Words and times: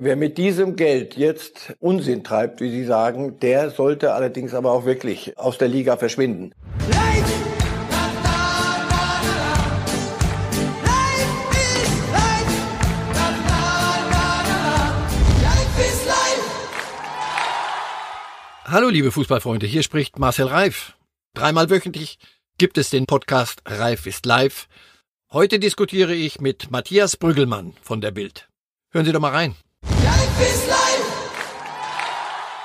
Wer 0.00 0.14
mit 0.14 0.38
diesem 0.38 0.76
Geld 0.76 1.16
jetzt 1.16 1.74
Unsinn 1.80 2.22
treibt, 2.22 2.60
wie 2.60 2.70
Sie 2.70 2.84
sagen, 2.84 3.40
der 3.40 3.70
sollte 3.70 4.12
allerdings 4.12 4.54
aber 4.54 4.70
auch 4.70 4.84
wirklich 4.84 5.36
aus 5.36 5.58
der 5.58 5.66
Liga 5.66 5.96
verschwinden. 5.96 6.52
Hallo 18.64 18.90
liebe 18.90 19.10
Fußballfreunde, 19.10 19.66
hier 19.66 19.82
spricht 19.82 20.16
Marcel 20.20 20.46
Reif. 20.46 20.96
Dreimal 21.34 21.70
wöchentlich 21.70 22.20
gibt 22.56 22.78
es 22.78 22.90
den 22.90 23.06
Podcast 23.06 23.62
Reif 23.66 24.06
ist 24.06 24.26
live. 24.26 24.68
Heute 25.32 25.58
diskutiere 25.58 26.14
ich 26.14 26.40
mit 26.40 26.70
Matthias 26.70 27.16
Brüggelmann 27.16 27.72
von 27.82 28.00
der 28.00 28.12
Bild. 28.12 28.48
Hören 28.92 29.04
Sie 29.04 29.12
doch 29.12 29.20
mal 29.20 29.32
rein. 29.32 29.56
Reif 29.90 30.40
ist 30.40 30.68
live! 30.68 31.14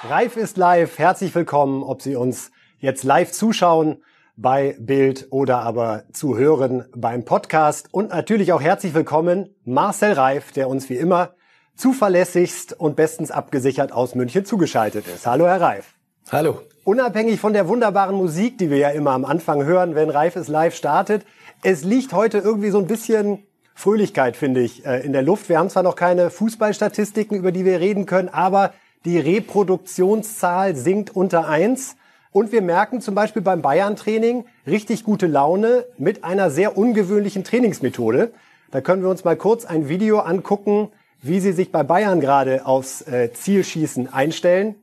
Reif 0.09 0.37
ist 0.37 0.57
live. 0.57 0.99
Herzlich 0.99 1.33
willkommen, 1.33 1.83
ob 1.83 2.01
Sie 2.01 2.15
uns 2.15 2.51
jetzt 2.79 3.03
live 3.03 3.31
zuschauen 3.31 4.03
bei 4.35 4.75
Bild 4.79 5.27
oder 5.29 5.59
aber 5.59 6.03
zuhören 6.11 6.85
beim 6.95 7.23
Podcast. 7.23 7.87
Und 7.91 8.09
natürlich 8.09 8.51
auch 8.51 8.61
herzlich 8.61 8.93
willkommen 8.93 9.55
Marcel 9.63 10.13
Reif, 10.13 10.51
der 10.51 10.67
uns 10.67 10.89
wie 10.89 10.97
immer 10.97 11.33
zuverlässigst 11.75 12.79
und 12.79 12.95
bestens 12.95 13.31
abgesichert 13.31 13.91
aus 13.91 14.15
München 14.15 14.45
zugeschaltet 14.45 15.07
ist. 15.07 15.25
Hallo, 15.25 15.45
Herr 15.45 15.61
Reif. 15.61 15.95
Hallo. 16.31 16.61
Unabhängig 16.83 17.39
von 17.39 17.53
der 17.53 17.67
wunderbaren 17.67 18.15
Musik, 18.15 18.57
die 18.57 18.69
wir 18.69 18.77
ja 18.77 18.89
immer 18.89 19.11
am 19.11 19.25
Anfang 19.25 19.63
hören, 19.63 19.95
wenn 19.95 20.09
Reif 20.09 20.35
ist 20.35 20.49
live 20.49 20.75
startet, 20.75 21.25
es 21.63 21.83
liegt 21.83 22.11
heute 22.11 22.39
irgendwie 22.39 22.69
so 22.69 22.79
ein 22.79 22.87
bisschen 22.87 23.47
Fröhlichkeit, 23.75 24.37
finde 24.37 24.61
ich, 24.61 24.85
äh, 24.85 24.99
in 25.05 25.13
der 25.13 25.21
Luft. 25.21 25.49
Wir 25.49 25.59
haben 25.59 25.69
zwar 25.69 25.83
noch 25.83 25.95
keine 25.95 26.29
Fußballstatistiken, 26.29 27.37
über 27.37 27.51
die 27.51 27.65
wir 27.65 27.79
reden 27.79 28.05
können, 28.05 28.29
aber 28.29 28.73
die 29.05 29.19
Reproduktionszahl 29.19 30.75
sinkt 30.75 31.15
unter 31.15 31.47
eins. 31.47 31.95
Und 32.31 32.51
wir 32.51 32.61
merken 32.61 33.01
zum 33.01 33.13
Beispiel 33.13 33.41
beim 33.41 33.61
Bayern-Training 33.61 34.45
richtig 34.65 35.03
gute 35.03 35.27
Laune 35.27 35.85
mit 35.97 36.23
einer 36.23 36.49
sehr 36.49 36.77
ungewöhnlichen 36.77 37.43
Trainingsmethode. 37.43 38.31
Da 38.71 38.81
können 38.81 39.03
wir 39.03 39.09
uns 39.09 39.23
mal 39.23 39.35
kurz 39.35 39.65
ein 39.65 39.87
Video 39.87 40.19
angucken, 40.19 40.89
wie 41.21 41.39
sie 41.39 41.51
sich 41.51 41.71
bei 41.71 41.83
Bayern 41.83 42.19
gerade 42.19 42.65
aufs 42.65 43.01
äh, 43.03 43.31
Zielschießen 43.31 44.11
einstellen. 44.11 44.75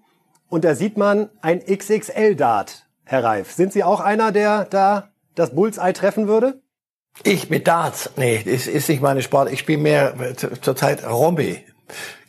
Und 0.49 0.65
da 0.65 0.75
sieht 0.75 0.97
man 0.97 1.29
ein 1.43 1.61
XXL-Dart, 1.61 2.87
Herr 3.05 3.25
Reif. 3.25 3.53
Sind 3.53 3.73
Sie 3.73 3.85
auch 3.85 4.01
einer, 4.01 4.33
der 4.33 4.65
da 4.65 5.11
das 5.35 5.55
Bullseye 5.55 5.93
treffen 5.93 6.29
würde? 6.29 6.61
Ich 7.23 7.51
mit 7.51 7.69
Darts? 7.69 8.11
Nee, 8.17 8.43
das 8.45 8.67
ist 8.67 8.89
nicht 8.89 9.03
meine 9.03 9.23
Sport. 9.23 9.53
Ich 9.53 9.61
spiele 9.61 9.79
mehr 9.79 10.15
zurzeit 10.63 11.07
Rombi 11.07 11.65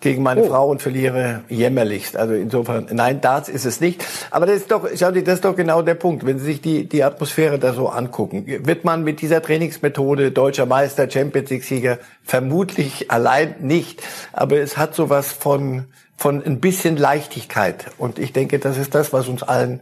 gegen 0.01 0.23
meine 0.23 0.41
oh. 0.41 0.47
Frau 0.47 0.69
und 0.69 0.81
verliere 0.81 1.43
jämmerlichst. 1.47 2.17
Also 2.17 2.33
insofern, 2.33 2.87
nein, 2.91 3.21
Darts 3.21 3.47
ist 3.47 3.65
es 3.65 3.79
nicht. 3.79 4.03
Aber 4.31 4.45
das 4.45 4.57
ist 4.57 4.71
doch, 4.71 4.87
schau 4.95 5.11
dir, 5.11 5.23
das 5.23 5.35
ist 5.35 5.45
doch 5.45 5.55
genau 5.55 5.81
der 5.81 5.93
Punkt. 5.93 6.25
Wenn 6.25 6.39
Sie 6.39 6.45
sich 6.45 6.61
die, 6.61 6.89
die 6.89 7.03
Atmosphäre 7.03 7.59
da 7.59 7.73
so 7.73 7.87
angucken, 7.87 8.45
wird 8.47 8.83
man 8.83 9.03
mit 9.03 9.21
dieser 9.21 9.41
Trainingsmethode 9.41 10.31
deutscher 10.31 10.65
Meister, 10.65 11.09
Champions 11.09 11.49
League 11.51 11.63
Sieger 11.63 11.99
vermutlich 12.23 13.11
allein 13.11 13.55
nicht. 13.59 14.01
Aber 14.33 14.57
es 14.57 14.75
hat 14.77 14.95
sowas 14.95 15.31
von, 15.31 15.85
von 16.17 16.43
ein 16.43 16.59
bisschen 16.59 16.97
Leichtigkeit. 16.97 17.85
Und 17.97 18.19
ich 18.19 18.33
denke, 18.33 18.59
das 18.59 18.77
ist 18.77 18.95
das, 18.95 19.13
was 19.13 19.27
uns 19.27 19.43
allen 19.43 19.81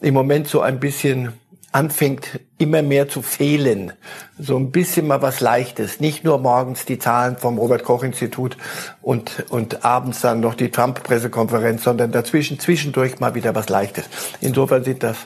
im 0.00 0.14
Moment 0.14 0.48
so 0.48 0.60
ein 0.60 0.80
bisschen 0.80 1.32
anfängt 1.74 2.38
immer 2.56 2.82
mehr 2.82 3.08
zu 3.08 3.20
fehlen. 3.20 3.92
So 4.38 4.56
ein 4.56 4.70
bisschen 4.70 5.08
mal 5.08 5.22
was 5.22 5.40
Leichtes. 5.40 5.98
Nicht 5.98 6.22
nur 6.22 6.38
morgens 6.38 6.84
die 6.84 7.00
Zahlen 7.00 7.36
vom 7.36 7.58
Robert-Koch-Institut 7.58 8.56
und, 9.02 9.46
und 9.50 9.84
abends 9.84 10.20
dann 10.20 10.38
noch 10.38 10.54
die 10.54 10.70
Trump-Pressekonferenz, 10.70 11.82
sondern 11.82 12.12
dazwischen, 12.12 12.60
zwischendurch 12.60 13.18
mal 13.18 13.34
wieder 13.34 13.56
was 13.56 13.68
Leichtes. 13.68 14.08
Insofern 14.40 14.84
sind 14.84 15.02
das 15.02 15.16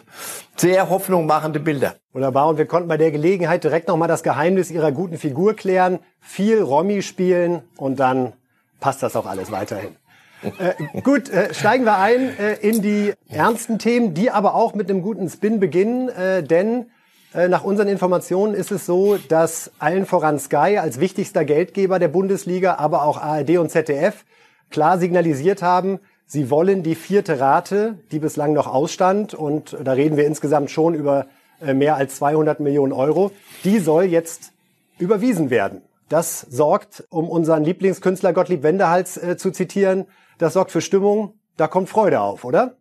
sehr 0.57 0.89
hoffnungmachende 0.89 1.61
Bilder. 1.61 1.97
Wunderbar. 2.15 2.49
Und 2.49 2.57
wir 2.57 2.67
konnten 2.67 2.89
bei 2.89 2.97
der 2.97 3.11
Gelegenheit 3.11 3.63
direkt 3.63 3.89
nochmal 3.89 4.09
das 4.09 4.23
Geheimnis 4.23 4.71
Ihrer 4.71 4.91
guten 4.91 5.19
Figur 5.19 5.55
klären. 5.55 5.99
Viel 6.19 6.63
Romy 6.63 7.03
spielen 7.03 7.61
und 7.77 8.01
dann 8.01 8.33
passt 8.81 9.03
das 9.03 9.17
auch 9.17 9.27
alles 9.27 9.51
weiterhin. 9.51 9.98
Äh, 10.43 11.01
gut, 11.03 11.31
äh, 11.31 11.53
steigen 11.53 11.85
wir 11.85 11.99
ein 11.99 12.39
äh, 12.39 12.55
in 12.55 12.81
die 12.81 13.13
ernsten 13.29 13.79
Themen, 13.79 14.15
die 14.15 14.31
aber 14.31 14.55
auch 14.55 14.75
mit 14.75 14.89
einem 14.89 15.03
guten 15.03 15.29
Spin 15.29 15.59
beginnen, 15.59 16.09
äh, 16.09 16.43
denn 16.43 16.87
äh, 17.35 17.49
nach 17.49 17.65
unseren 17.65 17.89
Informationen 17.89 18.55
ist 18.55 18.71
es 18.71 18.87
so, 18.87 19.17
dass 19.29 19.71
allen 19.79 20.07
voran 20.07 20.39
Sky 20.39 20.79
als 20.79 21.01
wichtigster 21.01 21.45
Geldgeber 21.45 21.99
der 21.99 22.09
Bundesliga, 22.09 22.77
aber 22.77 23.03
auch 23.03 23.19
ARD 23.21 23.59
und 23.59 23.71
ZDF 23.71 24.25
klar 24.71 24.99
signalisiert 24.99 25.63
haben, 25.63 25.99
sie 26.27 26.51
wollen 26.51 26.83
die 26.83 26.95
vierte 26.95 27.41
Rate, 27.41 27.99
die 28.13 28.19
bislang 28.19 28.53
noch 28.53 28.67
ausstand, 28.67 29.35
und 29.35 29.77
da 29.83 29.93
reden 29.93 30.17
wir 30.17 30.27
insgesamt 30.27 30.71
schon 30.71 30.95
über 30.95 31.27
äh, 31.61 31.75
mehr 31.75 31.97
als 31.97 32.17
200 32.17 32.61
Millionen 32.61 32.93
Euro, 32.93 33.33
die 33.65 33.79
soll 33.79 34.05
jetzt 34.05 34.53
überwiesen 34.99 35.51
werden. 35.51 35.83
Das 36.09 36.41
sorgt, 36.41 37.05
um 37.11 37.29
unseren 37.29 37.65
Lieblingskünstler 37.65 38.33
Gottlieb 38.33 38.63
Wendehals 38.63 39.17
äh, 39.17 39.37
zu 39.37 39.51
zitieren, 39.51 40.07
das 40.39 40.55
sorgt 40.55 40.71
für 40.71 40.81
Stimmung, 40.81 41.35
da 41.57 41.67
kommt 41.67 41.89
Freude 41.89 42.21
auf, 42.21 42.45
oder? 42.45 42.77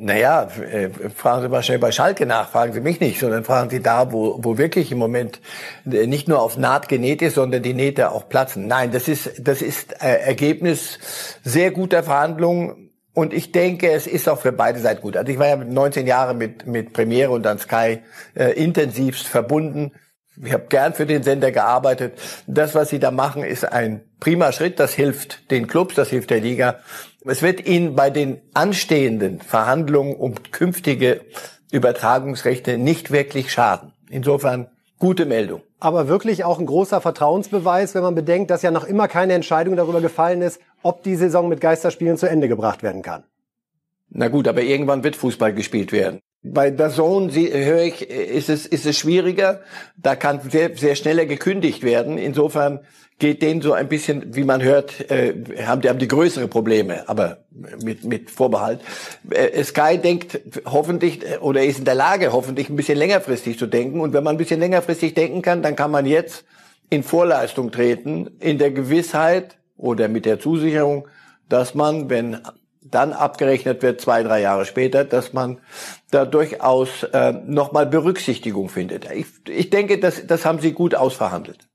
Naja, 0.00 0.48
äh, 0.60 0.90
fragen 1.10 1.42
Sie 1.42 1.48
mal 1.48 1.62
schnell 1.64 1.80
bei 1.80 1.90
Schalke 1.90 2.24
nach, 2.24 2.50
fragen 2.50 2.72
Sie 2.72 2.80
mich 2.80 3.00
nicht, 3.00 3.18
sondern 3.18 3.42
fragen 3.42 3.68
Sie 3.68 3.82
da, 3.82 4.12
wo, 4.12 4.38
wo 4.40 4.56
wirklich 4.56 4.92
im 4.92 4.98
Moment 4.98 5.40
äh, 5.90 6.06
nicht 6.06 6.28
nur 6.28 6.40
auf 6.40 6.56
Naht 6.56 6.88
genäht 6.88 7.20
ist, 7.20 7.34
sondern 7.34 7.64
die 7.64 7.74
Nähte 7.74 8.12
auch 8.12 8.28
platzen. 8.28 8.68
Nein, 8.68 8.92
das 8.92 9.08
ist, 9.08 9.32
das 9.40 9.60
ist 9.60 10.00
äh, 10.00 10.20
Ergebnis 10.20 11.00
sehr 11.42 11.72
guter 11.72 12.04
Verhandlungen 12.04 12.92
und 13.12 13.34
ich 13.34 13.50
denke, 13.50 13.90
es 13.90 14.06
ist 14.06 14.28
auch 14.28 14.38
für 14.38 14.52
beide 14.52 14.78
Seiten 14.78 15.02
gut. 15.02 15.16
Also 15.16 15.32
ich 15.32 15.40
war 15.40 15.48
ja 15.48 15.56
19 15.56 16.06
Jahre 16.06 16.32
mit, 16.32 16.68
mit 16.68 16.92
Premiere 16.92 17.32
und 17.32 17.42
dann 17.42 17.58
Sky 17.58 17.98
äh, 18.36 18.52
intensivst 18.52 19.26
verbunden. 19.26 19.90
Ich 20.44 20.52
habe 20.52 20.66
gern 20.68 20.94
für 20.94 21.06
den 21.06 21.22
Sender 21.22 21.50
gearbeitet. 21.50 22.18
Das, 22.46 22.74
was 22.74 22.90
Sie 22.90 22.98
da 22.98 23.10
machen, 23.10 23.42
ist 23.42 23.64
ein 23.64 24.02
prima 24.20 24.52
Schritt. 24.52 24.78
Das 24.78 24.92
hilft 24.92 25.50
den 25.50 25.66
Clubs, 25.66 25.94
das 25.94 26.10
hilft 26.10 26.30
der 26.30 26.40
Liga. 26.40 26.78
Es 27.24 27.42
wird 27.42 27.66
Ihnen 27.66 27.94
bei 27.94 28.10
den 28.10 28.40
anstehenden 28.54 29.40
Verhandlungen 29.40 30.14
um 30.14 30.34
künftige 30.50 31.22
Übertragungsrechte 31.72 32.78
nicht 32.78 33.10
wirklich 33.10 33.52
schaden. 33.52 33.92
Insofern 34.10 34.68
gute 34.98 35.26
Meldung. 35.26 35.62
Aber 35.80 36.08
wirklich 36.08 36.44
auch 36.44 36.58
ein 36.58 36.66
großer 36.66 37.00
Vertrauensbeweis, 37.00 37.94
wenn 37.94 38.02
man 38.02 38.14
bedenkt, 38.14 38.50
dass 38.50 38.62
ja 38.62 38.70
noch 38.70 38.84
immer 38.84 39.08
keine 39.08 39.34
Entscheidung 39.34 39.76
darüber 39.76 40.00
gefallen 40.00 40.42
ist, 40.42 40.60
ob 40.82 41.02
die 41.02 41.16
Saison 41.16 41.48
mit 41.48 41.60
Geisterspielen 41.60 42.16
zu 42.16 42.28
Ende 42.28 42.48
gebracht 42.48 42.82
werden 42.82 43.02
kann. 43.02 43.24
Na 44.10 44.28
gut, 44.28 44.48
aber 44.48 44.62
irgendwann 44.62 45.04
wird 45.04 45.16
Fußball 45.16 45.52
gespielt 45.52 45.92
werden. 45.92 46.20
Bei 46.42 46.70
der 46.70 46.90
Zone 46.90 47.32
höre 47.32 47.82
ich, 47.82 48.08
ist 48.08 48.48
es, 48.48 48.64
ist 48.64 48.86
es 48.86 48.96
schwieriger. 48.96 49.60
Da 49.96 50.14
kann 50.14 50.40
sehr, 50.48 50.76
sehr 50.76 50.94
schneller 50.94 51.26
gekündigt 51.26 51.82
werden. 51.82 52.16
Insofern 52.16 52.80
geht 53.18 53.42
denen 53.42 53.60
so 53.60 53.72
ein 53.72 53.88
bisschen, 53.88 54.36
wie 54.36 54.44
man 54.44 54.62
hört, 54.62 55.10
äh, 55.10 55.34
haben 55.66 55.80
die 55.80 55.88
haben 55.88 55.98
die 55.98 56.06
größere 56.06 56.46
Probleme, 56.46 57.08
aber 57.08 57.38
mit 57.82 58.04
mit 58.04 58.30
Vorbehalt. 58.30 58.80
Äh, 59.30 59.64
Sky 59.64 59.98
denkt 59.98 60.40
hoffentlich 60.64 61.20
oder 61.40 61.64
ist 61.64 61.80
in 61.80 61.84
der 61.84 61.96
Lage, 61.96 62.32
hoffentlich 62.32 62.70
ein 62.70 62.76
bisschen 62.76 62.96
längerfristig 62.96 63.58
zu 63.58 63.66
denken. 63.66 64.00
Und 64.00 64.12
wenn 64.12 64.22
man 64.22 64.36
ein 64.36 64.38
bisschen 64.38 64.60
längerfristig 64.60 65.14
denken 65.14 65.42
kann, 65.42 65.62
dann 65.62 65.74
kann 65.74 65.90
man 65.90 66.06
jetzt 66.06 66.44
in 66.90 67.02
Vorleistung 67.02 67.72
treten, 67.72 68.30
in 68.38 68.58
der 68.58 68.70
Gewissheit 68.70 69.58
oder 69.76 70.08
mit 70.08 70.24
der 70.24 70.38
Zusicherung, 70.38 71.08
dass 71.48 71.74
man, 71.74 72.08
wenn 72.08 72.38
dann 72.90 73.12
abgerechnet 73.12 73.82
wird, 73.82 74.00
zwei, 74.00 74.22
drei 74.22 74.40
Jahre 74.40 74.64
später, 74.64 75.04
dass 75.04 75.32
man 75.32 75.58
da 76.10 76.24
durchaus 76.24 77.02
äh, 77.04 77.32
nochmal 77.32 77.86
Berücksichtigung 77.86 78.68
findet. 78.68 79.10
Ich, 79.10 79.26
ich 79.48 79.70
denke, 79.70 79.98
das, 79.98 80.26
das 80.26 80.44
haben 80.44 80.60
sie 80.60 80.72
gut 80.72 80.94
ausverhandelt. 80.94 81.68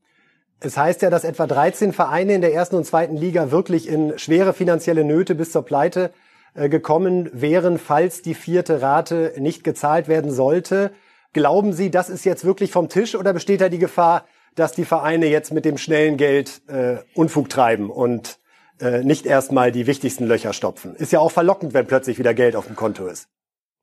Es 0.59 0.77
heißt 0.77 1.01
ja, 1.01 1.09
dass 1.09 1.25
etwa 1.25 1.45
13 1.45 1.91
Vereine 1.91 2.35
in 2.35 2.41
der 2.41 2.53
ersten 2.53 2.77
und 2.77 2.85
zweiten 2.85 3.17
Liga 3.17 3.51
wirklich 3.51 3.87
in 3.87 4.17
schwere 4.17 4.53
finanzielle 4.53 5.03
Nöte 5.03 5.35
bis 5.35 5.51
zur 5.51 5.65
Pleite 5.65 6.11
äh, 6.55 6.69
gekommen 6.69 7.29
wären, 7.33 7.77
falls 7.77 8.21
die 8.21 8.33
vierte 8.33 8.81
Rate 8.81 9.33
nicht 9.37 9.63
gezahlt 9.63 10.07
werden 10.07 10.31
sollte. 10.31 10.91
Glauben 11.33 11.73
Sie, 11.73 11.91
das 11.91 12.09
ist 12.09 12.25
jetzt 12.25 12.45
wirklich 12.45 12.71
vom 12.71 12.89
Tisch 12.89 13.15
oder 13.15 13.33
besteht 13.33 13.59
da 13.59 13.69
die 13.69 13.79
Gefahr, 13.79 14.25
dass 14.55 14.71
die 14.71 14.85
Vereine 14.85 15.25
jetzt 15.25 15.51
mit 15.51 15.65
dem 15.65 15.77
schnellen 15.77 16.15
Geld 16.15 16.61
äh, 16.67 16.97
Unfug 17.15 17.49
treiben 17.49 17.89
und 17.89 18.39
äh, 18.79 19.03
nicht 19.03 19.25
erstmal 19.25 19.71
die 19.71 19.87
wichtigsten 19.87 20.25
Löcher 20.25 20.53
stopfen. 20.53 20.95
Ist 20.95 21.11
ja 21.11 21.19
auch 21.19 21.31
verlockend, 21.31 21.73
wenn 21.73 21.87
plötzlich 21.87 22.19
wieder 22.19 22.33
Geld 22.33 22.55
auf 22.55 22.67
dem 22.67 22.75
Konto 22.75 23.07
ist. 23.07 23.27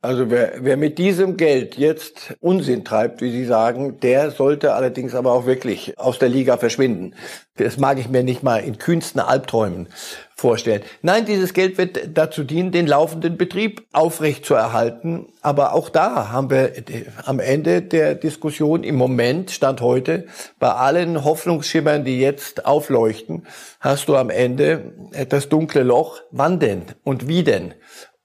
Also 0.03 0.31
wer, 0.31 0.55
wer 0.61 0.79
mit 0.79 0.97
diesem 0.97 1.37
Geld 1.37 1.77
jetzt 1.77 2.35
Unsinn 2.41 2.87
treibt, 2.87 3.21
wie 3.21 3.31
Sie 3.31 3.45
sagen, 3.45 4.01
der 4.01 4.31
sollte 4.31 4.73
allerdings 4.73 5.15
aber 5.15 5.33
auch 5.33 5.45
wirklich 5.45 5.99
aus 5.99 6.19
der 6.19 6.31
Liga 6.31 6.57
verschwinden. 6.57 7.15
Das 7.57 7.77
mag 7.77 7.99
ich 7.99 8.09
mir 8.09 8.23
nicht 8.23 8.43
mal 8.43 8.65
in 8.65 8.79
kühnsten 8.79 9.21
Albträumen 9.21 9.89
vorstellen. 10.35 10.81
Nein, 11.03 11.27
dieses 11.27 11.53
Geld 11.53 11.77
wird 11.77 12.17
dazu 12.17 12.45
dienen, 12.45 12.73
den 12.73 12.87
laufenden 12.87 13.37
Betrieb 13.37 13.87
aufrecht 13.93 14.47
zu 14.47 14.55
erhalten. 14.55 15.27
Aber 15.43 15.75
auch 15.75 15.91
da 15.91 16.31
haben 16.31 16.49
wir 16.49 16.73
am 17.27 17.39
Ende 17.39 17.83
der 17.83 18.15
Diskussion 18.15 18.83
im 18.83 18.95
Moment, 18.95 19.51
Stand 19.51 19.83
heute, 19.83 20.25
bei 20.59 20.71
allen 20.71 21.25
Hoffnungsschimmern, 21.25 22.05
die 22.05 22.19
jetzt 22.19 22.65
aufleuchten, 22.65 23.47
hast 23.81 24.09
du 24.09 24.17
am 24.17 24.31
Ende 24.31 24.95
das 25.29 25.51
dunkle 25.51 25.83
Loch. 25.83 26.23
Wann 26.31 26.59
denn 26.59 26.85
und 27.05 27.29
wie 27.29 27.43
denn? 27.43 27.75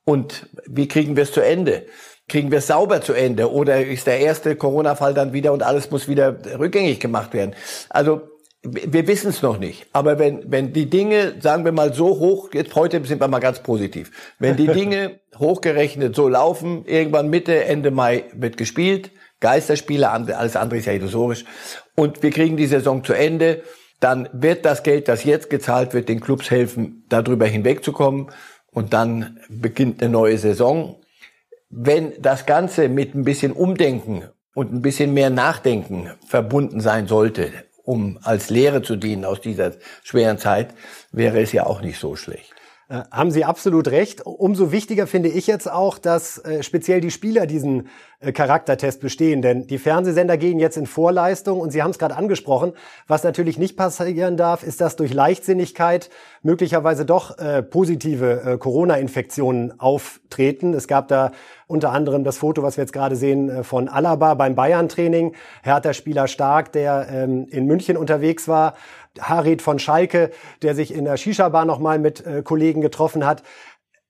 Und 0.06 0.48
wie 0.68 0.88
kriegen 0.88 1.16
wir 1.16 1.24
es 1.24 1.32
zu 1.32 1.42
Ende? 1.42 1.86
Kriegen 2.28 2.52
wir 2.52 2.60
es 2.60 2.68
sauber 2.68 3.02
zu 3.02 3.14
Ende? 3.14 3.52
Oder 3.52 3.86
ist 3.86 4.08
der 4.08 4.20
erste 4.20 4.56
Corona-Fall 4.56 5.14
dann 5.14 5.34
wieder 5.34 5.52
und 5.52 5.64
alles 5.64 5.92
muss 5.92 6.08
wieder 6.08 6.38
rückgängig 6.58 7.00
gemacht 7.00 7.34
werden? 7.34 7.56
Also 7.90 8.22
wir 8.66 9.08
wissen 9.08 9.30
es 9.30 9.42
noch 9.42 9.60
nicht. 9.60 9.86
Aber 9.94 10.18
wenn, 10.18 10.52
wenn 10.52 10.74
die 10.74 10.90
Dinge, 10.90 11.36
sagen 11.40 11.66
wir 11.66 11.72
mal, 11.72 11.94
so 11.94 12.20
hoch, 12.20 12.50
jetzt 12.54 12.74
heute 12.76 13.04
sind 13.06 13.22
wir 13.22 13.28
mal 13.28 13.40
ganz 13.40 13.60
positiv, 13.60 14.12
wenn 14.40 14.56
die 14.56 14.68
Dinge 14.74 15.20
hochgerechnet 15.38 16.16
so 16.16 16.28
laufen, 16.28 16.84
irgendwann 16.86 17.30
Mitte, 17.30 17.66
Ende 17.66 17.92
Mai 17.92 18.24
wird 18.34 18.58
gespielt, 18.58 19.12
Geisterspiele, 19.40 20.10
alles 20.10 20.56
andere 20.56 20.80
ist 20.80 20.86
ja 20.86 20.94
illusorisch, 20.94 21.46
und 21.96 22.24
wir 22.24 22.32
kriegen 22.32 22.58
die 22.58 22.66
Saison 22.66 23.04
zu 23.04 23.14
Ende, 23.14 23.62
dann 24.00 24.30
wird 24.34 24.66
das 24.66 24.84
Geld, 24.84 25.08
das 25.08 25.24
jetzt 25.24 25.50
gezahlt 25.50 25.94
wird, 25.94 26.10
den 26.10 26.20
Clubs 26.20 26.50
helfen, 26.52 27.06
darüber 27.10 27.46
hinwegzukommen 27.46 28.32
und 28.76 28.94
dann 28.94 29.40
beginnt 29.50 30.04
eine 30.04 30.12
neue 30.12 30.38
Saison. 30.38 30.98
Wenn 31.70 32.22
das 32.22 32.46
Ganze 32.46 32.90
mit 32.90 33.16
ein 33.16 33.24
bisschen 33.24 33.54
Umdenken 33.54 34.24
und 34.54 34.72
ein 34.72 34.82
bisschen 34.82 35.14
mehr 35.14 35.30
Nachdenken 35.30 36.12
verbunden 36.28 36.82
sein 36.82 37.08
sollte, 37.08 37.52
um 37.84 38.20
als 38.22 38.50
Lehre 38.50 38.82
zu 38.82 38.98
dienen 38.98 39.26
aus 39.26 39.42
dieser 39.42 39.72
schweren 40.04 40.38
Zeit, 40.38 40.74
wäre 41.12 41.42
es 41.42 41.54
ja 41.54 41.66
auch 41.66 41.82
nicht 41.82 42.00
so 42.00 42.16
schlecht. 42.16 42.54
Äh, 42.90 43.02
haben 43.12 43.32
Sie 43.32 43.46
absolut 43.46 43.88
recht. 43.88 44.26
Umso 44.26 44.72
wichtiger 44.72 45.08
finde 45.08 45.30
ich 45.30 45.48
jetzt 45.48 45.72
auch, 45.72 45.98
dass 45.98 46.38
äh, 46.40 46.62
speziell 46.62 47.02
die 47.02 47.12
Spieler 47.12 47.48
diesen 47.48 47.88
Charaktertest 48.34 49.02
bestehen. 49.02 49.42
Denn 49.42 49.68
die 49.68 49.78
Fernsehsender 49.78 50.38
gehen 50.38 50.60
jetzt 50.60 50.78
in 50.78 50.86
Vorleistung 50.86 51.60
und 51.60 51.72
Sie 51.72 51.84
haben 51.84 51.92
es 51.92 52.00
gerade 52.00 52.16
angesprochen. 52.16 52.74
Was 53.08 53.24
natürlich 53.24 53.58
nicht 53.58 53.78
passieren 53.78 54.38
darf, 54.38 54.64
ist, 54.64 54.82
dass 54.82 54.96
durch 54.96 55.14
Leichtsinnigkeit 55.14 56.10
möglicherweise 56.42 57.06
doch 57.06 57.38
äh, 57.38 57.62
positive 57.62 58.42
äh, 58.46 58.58
Corona-Infektionen 58.58 59.80
auftreten. 59.80 60.74
Es 60.74 60.88
gab 60.88 61.08
da 61.08 61.32
unter 61.68 61.92
anderem 61.92 62.24
das 62.24 62.38
Foto, 62.38 62.64
was 62.64 62.78
wir 62.78 62.84
jetzt 62.84 62.94
gerade 62.94 63.16
sehen, 63.16 63.50
äh, 63.50 63.64
von 63.64 63.90
Alaba 63.90 64.34
beim 64.36 64.56
Bayern-Training. 64.56 65.36
Hertha-Spieler 65.64 66.28
Stark, 66.28 66.72
der 66.72 67.08
ähm, 67.12 67.48
in 67.50 67.66
München 67.66 67.98
unterwegs 67.98 68.48
war 68.48 68.76
Harid 69.20 69.62
von 69.62 69.80
Schalke, 69.80 70.32
der 70.62 70.76
sich 70.76 70.94
in 70.94 71.06
der 71.06 71.18
Shisha-Bar 71.18 71.66
nochmal 71.66 72.00
mit 72.00 72.26
äh, 72.26 72.42
Kollegen 72.44 72.82
getroffen 72.82 73.26
hat. 73.26 73.44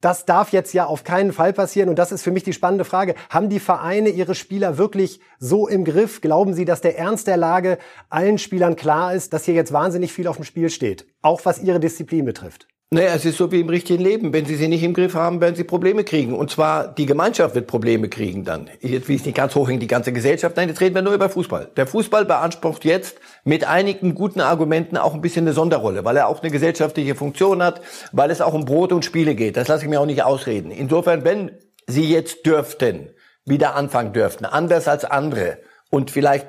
Das 0.05 0.23
darf 0.23 0.51
jetzt 0.51 0.71
ja 0.75 0.85
auf 0.85 1.03
keinen 1.03 1.33
Fall 1.33 1.51
passieren. 1.51 1.89
Und 1.89 1.97
das 1.97 2.11
ist 2.11 2.21
für 2.21 2.29
mich 2.29 2.43
die 2.43 2.53
spannende 2.53 2.85
Frage. 2.85 3.15
Haben 3.31 3.49
die 3.49 3.59
Vereine 3.59 4.09
ihre 4.09 4.35
Spieler 4.35 4.77
wirklich 4.77 5.19
so 5.39 5.67
im 5.67 5.83
Griff? 5.83 6.21
Glauben 6.21 6.53
Sie, 6.53 6.63
dass 6.63 6.79
der 6.79 6.99
Ernst 6.99 7.25
der 7.25 7.37
Lage 7.37 7.79
allen 8.11 8.37
Spielern 8.37 8.75
klar 8.75 9.15
ist, 9.15 9.33
dass 9.33 9.45
hier 9.45 9.55
jetzt 9.55 9.73
wahnsinnig 9.73 10.13
viel 10.13 10.27
auf 10.27 10.35
dem 10.35 10.45
Spiel 10.45 10.69
steht? 10.69 11.07
Auch 11.23 11.43
was 11.45 11.59
ihre 11.59 11.79
Disziplin 11.79 12.23
betrifft? 12.23 12.67
Naja, 12.91 13.15
es 13.15 13.25
ist 13.25 13.37
so 13.37 13.51
wie 13.51 13.61
im 13.61 13.69
richtigen 13.69 14.01
Leben. 14.01 14.31
Wenn 14.31 14.45
Sie 14.45 14.55
sie 14.55 14.67
nicht 14.67 14.83
im 14.83 14.93
Griff 14.93 15.15
haben, 15.15 15.41
werden 15.41 15.55
Sie 15.55 15.63
Probleme 15.63 16.03
kriegen. 16.03 16.33
Und 16.33 16.51
zwar 16.51 16.87
die 16.87 17.07
Gemeinschaft 17.07 17.55
wird 17.55 17.65
Probleme 17.65 18.09
kriegen 18.09 18.45
dann. 18.45 18.69
Jetzt 18.79 19.09
will 19.09 19.15
ich 19.15 19.25
nicht 19.25 19.35
ganz 19.35 19.55
hochhängen, 19.55 19.79
die 19.79 19.87
ganze 19.87 20.13
Gesellschaft. 20.13 20.55
Nein, 20.55 20.69
jetzt 20.69 20.81
reden 20.81 20.93
wir 20.93 21.01
nur 21.01 21.13
über 21.13 21.27
Fußball. 21.27 21.71
Der 21.75 21.87
Fußball 21.87 22.25
beansprucht 22.25 22.85
jetzt 22.85 23.17
mit 23.43 23.67
einigen 23.67 24.13
guten 24.13 24.39
Argumenten 24.39 24.97
auch 24.97 25.15
ein 25.15 25.21
bisschen 25.21 25.45
eine 25.45 25.53
Sonderrolle, 25.53 26.05
weil 26.05 26.15
er 26.15 26.27
auch 26.27 26.43
eine 26.43 26.51
gesellschaftliche 26.51 27.15
Funktion 27.15 27.63
hat, 27.63 27.81
weil 28.11 28.29
es 28.29 28.39
auch 28.39 28.53
um 28.53 28.65
Brot 28.65 28.93
und 28.93 29.03
Spiele 29.03 29.33
geht. 29.33 29.57
Das 29.57 29.67
lasse 29.67 29.83
ich 29.83 29.89
mir 29.89 29.99
auch 29.99 30.05
nicht 30.05 30.23
ausreden. 30.23 30.69
Insofern, 30.69 31.25
wenn 31.25 31.51
Sie 31.87 32.09
jetzt 32.09 32.45
dürften, 32.45 33.09
wieder 33.45 33.75
anfangen 33.75 34.13
dürften, 34.13 34.45
anders 34.45 34.87
als 34.87 35.05
andere, 35.05 35.57
und 35.95 36.11
vielleicht 36.11 36.47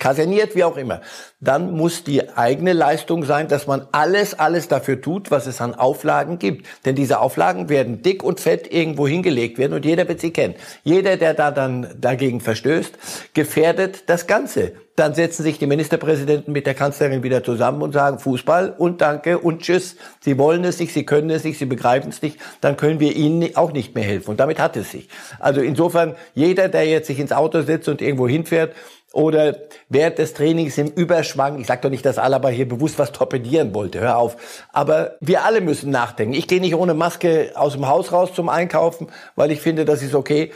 kaserniert, 0.00 0.56
wie 0.56 0.64
auch 0.64 0.76
immer, 0.76 1.02
dann 1.38 1.70
muss 1.70 2.02
die 2.02 2.36
eigene 2.36 2.72
Leistung 2.72 3.24
sein, 3.24 3.46
dass 3.46 3.68
man 3.68 3.86
alles, 3.92 4.34
alles 4.34 4.66
dafür 4.66 5.00
tut, 5.00 5.30
was 5.30 5.46
es 5.46 5.60
an 5.60 5.76
Auflagen 5.76 6.40
gibt. 6.40 6.66
Denn 6.84 6.96
diese 6.96 7.20
Auflagen 7.20 7.68
werden 7.68 8.02
dick 8.02 8.24
und 8.24 8.40
fett 8.40 8.72
irgendwo 8.72 9.06
hingelegt 9.06 9.56
werden 9.58 9.72
und 9.72 9.84
jeder 9.84 10.08
wird 10.08 10.18
sie 10.18 10.32
kennen. 10.32 10.56
Jeder, 10.82 11.16
der 11.16 11.34
da 11.34 11.52
dann 11.52 11.94
dagegen 12.00 12.40
verstößt, 12.40 12.98
gefährdet 13.34 14.08
das 14.08 14.26
Ganze 14.26 14.72
dann 14.96 15.14
setzen 15.14 15.42
sich 15.42 15.58
die 15.58 15.66
Ministerpräsidenten 15.66 16.52
mit 16.52 16.66
der 16.66 16.74
Kanzlerin 16.74 17.22
wieder 17.22 17.42
zusammen 17.42 17.80
und 17.82 17.92
sagen 17.92 18.18
Fußball 18.18 18.74
und 18.76 19.00
danke 19.00 19.38
und 19.38 19.62
tschüss. 19.62 19.96
Sie 20.20 20.38
wollen 20.38 20.64
es 20.64 20.78
nicht, 20.78 20.92
sie 20.92 21.06
können 21.06 21.30
es 21.30 21.44
nicht, 21.44 21.58
sie 21.58 21.64
begreifen 21.64 22.10
es 22.10 22.20
nicht, 22.20 22.38
dann 22.60 22.76
können 22.76 23.00
wir 23.00 23.16
ihnen 23.16 23.56
auch 23.56 23.72
nicht 23.72 23.94
mehr 23.94 24.04
helfen. 24.04 24.30
Und 24.30 24.40
damit 24.40 24.58
hat 24.58 24.76
es 24.76 24.90
sich. 24.90 25.08
Also 25.38 25.60
insofern, 25.60 26.14
jeder, 26.34 26.68
der 26.68 26.86
jetzt 26.86 27.06
sich 27.06 27.18
ins 27.18 27.32
Auto 27.32 27.62
setzt 27.62 27.88
und 27.88 28.02
irgendwo 28.02 28.28
hinfährt, 28.28 28.74
oder 29.12 29.56
während 29.88 30.18
des 30.18 30.32
Trainings 30.32 30.78
im 30.78 30.88
Überschwang, 30.88 31.60
ich 31.60 31.66
sage 31.66 31.82
doch 31.82 31.90
nicht, 31.90 32.04
dass 32.04 32.18
Alaba 32.18 32.48
hier 32.48 32.66
bewusst 32.66 32.98
was 32.98 33.12
torpedieren 33.12 33.74
wollte, 33.74 34.00
hör 34.00 34.16
auf. 34.16 34.64
Aber 34.72 35.16
wir 35.20 35.44
alle 35.44 35.60
müssen 35.60 35.90
nachdenken. 35.90 36.34
Ich 36.34 36.48
gehe 36.48 36.60
nicht 36.60 36.74
ohne 36.74 36.94
Maske 36.94 37.52
aus 37.54 37.74
dem 37.74 37.86
Haus 37.88 38.10
raus 38.12 38.32
zum 38.34 38.48
Einkaufen, 38.48 39.08
weil 39.36 39.50
ich 39.50 39.60
finde, 39.60 39.84
das 39.84 40.02
ist 40.02 40.14
okay. 40.14 40.50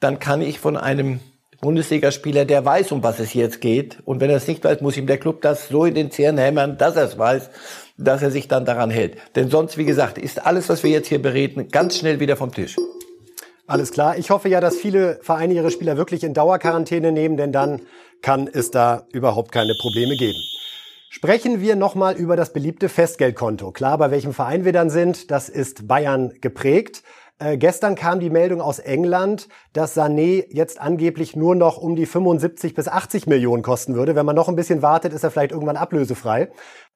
Dann 0.00 0.18
kann 0.18 0.42
ich 0.42 0.58
von 0.58 0.76
einem 0.76 1.20
Bundesligaspieler, 1.60 2.44
der 2.44 2.64
weiß, 2.64 2.92
um 2.92 3.02
was 3.02 3.18
es 3.18 3.34
jetzt 3.34 3.60
geht. 3.60 3.98
Und 4.04 4.20
wenn 4.20 4.30
er 4.30 4.36
es 4.36 4.48
nicht 4.48 4.64
weiß, 4.64 4.80
muss 4.80 4.96
ihm 4.96 5.06
der 5.06 5.18
Club 5.18 5.42
das 5.42 5.68
so 5.68 5.84
in 5.84 5.94
den 5.94 6.10
Zähren 6.10 6.38
hämmern, 6.38 6.78
dass 6.78 6.96
er 6.96 7.04
es 7.04 7.18
weiß, 7.18 7.50
dass 7.98 8.22
er 8.22 8.30
sich 8.30 8.48
dann 8.48 8.64
daran 8.64 8.90
hält. 8.90 9.16
Denn 9.36 9.50
sonst, 9.50 9.76
wie 9.76 9.84
gesagt, 9.84 10.16
ist 10.16 10.44
alles, 10.44 10.68
was 10.68 10.82
wir 10.82 10.90
jetzt 10.90 11.08
hier 11.08 11.20
bereden, 11.20 11.68
ganz 11.68 11.98
schnell 11.98 12.18
wieder 12.18 12.36
vom 12.36 12.52
Tisch. 12.52 12.76
Alles 13.66 13.92
klar. 13.92 14.18
Ich 14.18 14.30
hoffe 14.30 14.48
ja, 14.48 14.60
dass 14.60 14.76
viele 14.76 15.20
Vereine 15.22 15.54
ihre 15.54 15.70
Spieler 15.70 15.96
wirklich 15.96 16.24
in 16.24 16.34
Dauerquarantäne 16.34 17.12
nehmen, 17.12 17.36
denn 17.36 17.52
dann 17.52 17.82
kann 18.22 18.48
es 18.52 18.70
da 18.70 19.06
überhaupt 19.12 19.52
keine 19.52 19.74
Probleme 19.80 20.16
geben. 20.16 20.38
Sprechen 21.12 21.60
wir 21.60 21.76
nochmal 21.76 22.16
über 22.16 22.36
das 22.36 22.52
beliebte 22.52 22.88
Festgeldkonto. 22.88 23.72
Klar, 23.72 23.98
bei 23.98 24.10
welchem 24.10 24.32
Verein 24.32 24.64
wir 24.64 24.72
dann 24.72 24.90
sind, 24.90 25.30
das 25.30 25.48
ist 25.48 25.86
Bayern 25.86 26.32
geprägt. 26.40 27.02
Äh, 27.40 27.56
gestern 27.56 27.94
kam 27.94 28.20
die 28.20 28.28
Meldung 28.28 28.60
aus 28.60 28.78
England, 28.78 29.48
dass 29.72 29.96
Sané 29.96 30.44
jetzt 30.50 30.78
angeblich 30.78 31.34
nur 31.34 31.54
noch 31.54 31.78
um 31.78 31.96
die 31.96 32.04
75 32.04 32.74
bis 32.74 32.86
80 32.86 33.26
Millionen 33.26 33.62
kosten 33.62 33.94
würde. 33.94 34.14
Wenn 34.14 34.26
man 34.26 34.36
noch 34.36 34.48
ein 34.48 34.56
bisschen 34.56 34.82
wartet, 34.82 35.14
ist 35.14 35.24
er 35.24 35.30
vielleicht 35.30 35.52
irgendwann 35.52 35.78
ablösefrei. 35.78 36.50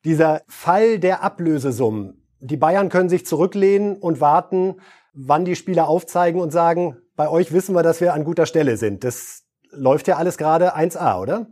Dieser 0.05 0.43
Fall 0.47 0.99
der 0.99 1.23
Ablösesummen. 1.23 2.27
Die 2.41 2.59
Bayern 2.59 2.91
können 2.91 3.09
sich 3.09 3.25
zurücklehnen 3.25 3.97
und 3.97 4.21
warten, 4.21 4.77
wann 5.15 5.47
die 5.47 5.57
Spieler 5.57 5.89
aufzeigen 5.89 6.41
und 6.43 6.53
sagen, 6.53 6.99
bei 7.17 7.31
euch 7.31 7.53
wissen 7.53 7.75
wir, 7.75 7.83
dass 7.83 8.03
wir 8.03 8.13
an 8.13 8.25
guter 8.25 8.45
Stelle 8.45 8.77
sind. 8.77 9.03
Das 9.03 9.45
läuft 9.71 10.09
ja 10.09 10.17
alles 10.17 10.37
gerade 10.37 10.77
1A, 10.77 11.21
oder? 11.21 11.47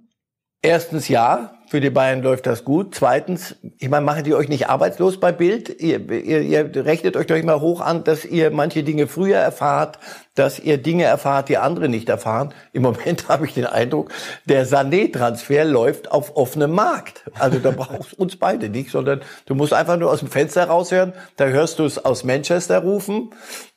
Erstens 0.61 1.09
ja, 1.09 1.55
für 1.69 1.81
die 1.81 1.91
Bayern 1.91 2.23
läuft 2.23 2.47
das 2.47 2.65
gut. 2.65 2.95
Zweitens, 2.95 3.57
ich 3.79 3.89
meine, 3.89 4.05
machen 4.05 4.25
die 4.25 4.35
euch 4.35 4.49
nicht 4.49 4.69
arbeitslos 4.69 5.19
bei 5.19 5.33
Bild? 5.33 5.81
Ihr, 5.81 6.11
ihr, 6.11 6.43
ihr 6.43 6.85
rechnet 6.85 7.17
euch 7.17 7.27
doch 7.27 7.37
immer 7.37 7.61
hoch 7.61 7.81
an, 7.81 8.05
dass 8.05 8.25
ihr 8.25 8.51
manche 8.51 8.83
Dinge 8.83 9.07
früher 9.07 9.39
erfahrt, 9.39 9.99
dass 10.35 10.59
ihr 10.59 10.79
Dinge 10.79 11.05
erfahrt, 11.05 11.49
die 11.49 11.59
andere 11.59 11.89
nicht 11.89 12.09
erfahren. 12.09 12.55
Im 12.73 12.83
Moment 12.83 13.29
habe 13.29 13.47
ich 13.47 13.55
den 13.55 13.67
Eindruck, 13.67 14.11
der 14.45 14.67
Sané-Transfer 14.67 15.65
läuft 15.65 16.11
auf 16.11 16.37
offenem 16.37 16.73
Markt. 16.73 17.25
Also 17.39 17.59
da 17.59 17.71
brauchst 17.71 18.19
uns 18.19 18.37
beide 18.37 18.69
nicht, 18.69 18.91
sondern 18.91 19.21
du 19.47 19.55
musst 19.55 19.73
einfach 19.73 19.97
nur 19.99 20.11
aus 20.11 20.21
dem 20.21 20.29
Fenster 20.29 20.65
raushören. 20.65 21.13
Da 21.37 21.47
hörst 21.47 21.79
du 21.79 21.85
es 21.85 22.03
aus 22.03 22.25
Manchester 22.25 22.79
rufen. 22.79 23.31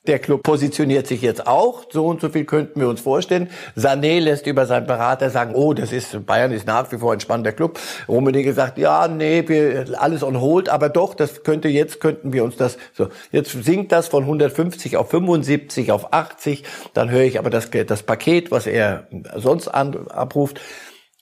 Der 0.07 0.19
Club 0.19 0.43
positioniert 0.43 1.07
sich 1.07 1.21
jetzt 1.21 1.47
auch. 1.47 1.85
So 1.91 2.05
und 2.05 2.21
so 2.21 2.29
viel 2.29 2.45
könnten 2.45 2.79
wir 2.79 2.87
uns 2.87 3.01
vorstellen. 3.01 3.49
Sané 3.75 4.19
lässt 4.19 4.45
über 4.45 4.67
seinen 4.67 4.85
Berater 4.85 5.31
sagen, 5.31 5.55
oh, 5.55 5.73
das 5.73 5.91
ist, 5.91 6.25
Bayern 6.27 6.51
ist 6.51 6.67
nach 6.67 6.91
wie 6.91 6.97
vor 6.97 7.13
ein 7.13 7.19
spannender 7.19 7.51
Club. 7.51 7.79
Rummenigge 8.07 8.53
sagt, 8.53 8.77
ja, 8.77 9.07
nee, 9.07 9.43
wir, 9.47 9.85
alles 9.99 10.23
on 10.23 10.39
hold, 10.39 10.69
aber 10.69 10.89
doch, 10.89 11.13
das 11.13 11.43
könnte, 11.43 11.67
jetzt 11.67 11.99
könnten 11.99 12.33
wir 12.33 12.43
uns 12.43 12.57
das, 12.57 12.77
so, 12.93 13.09
jetzt 13.31 13.51
sinkt 13.51 13.91
das 13.91 14.07
von 14.07 14.23
150 14.23 14.97
auf 14.97 15.09
75, 15.09 15.91
auf 15.91 16.13
80, 16.13 16.63
dann 16.93 17.09
höre 17.09 17.23
ich 17.23 17.39
aber 17.39 17.49
das, 17.49 17.69
das 17.69 18.03
Paket, 18.03 18.51
was 18.51 18.67
er 18.67 19.07
sonst 19.35 19.67
an, 19.67 20.07
abruft. 20.07 20.59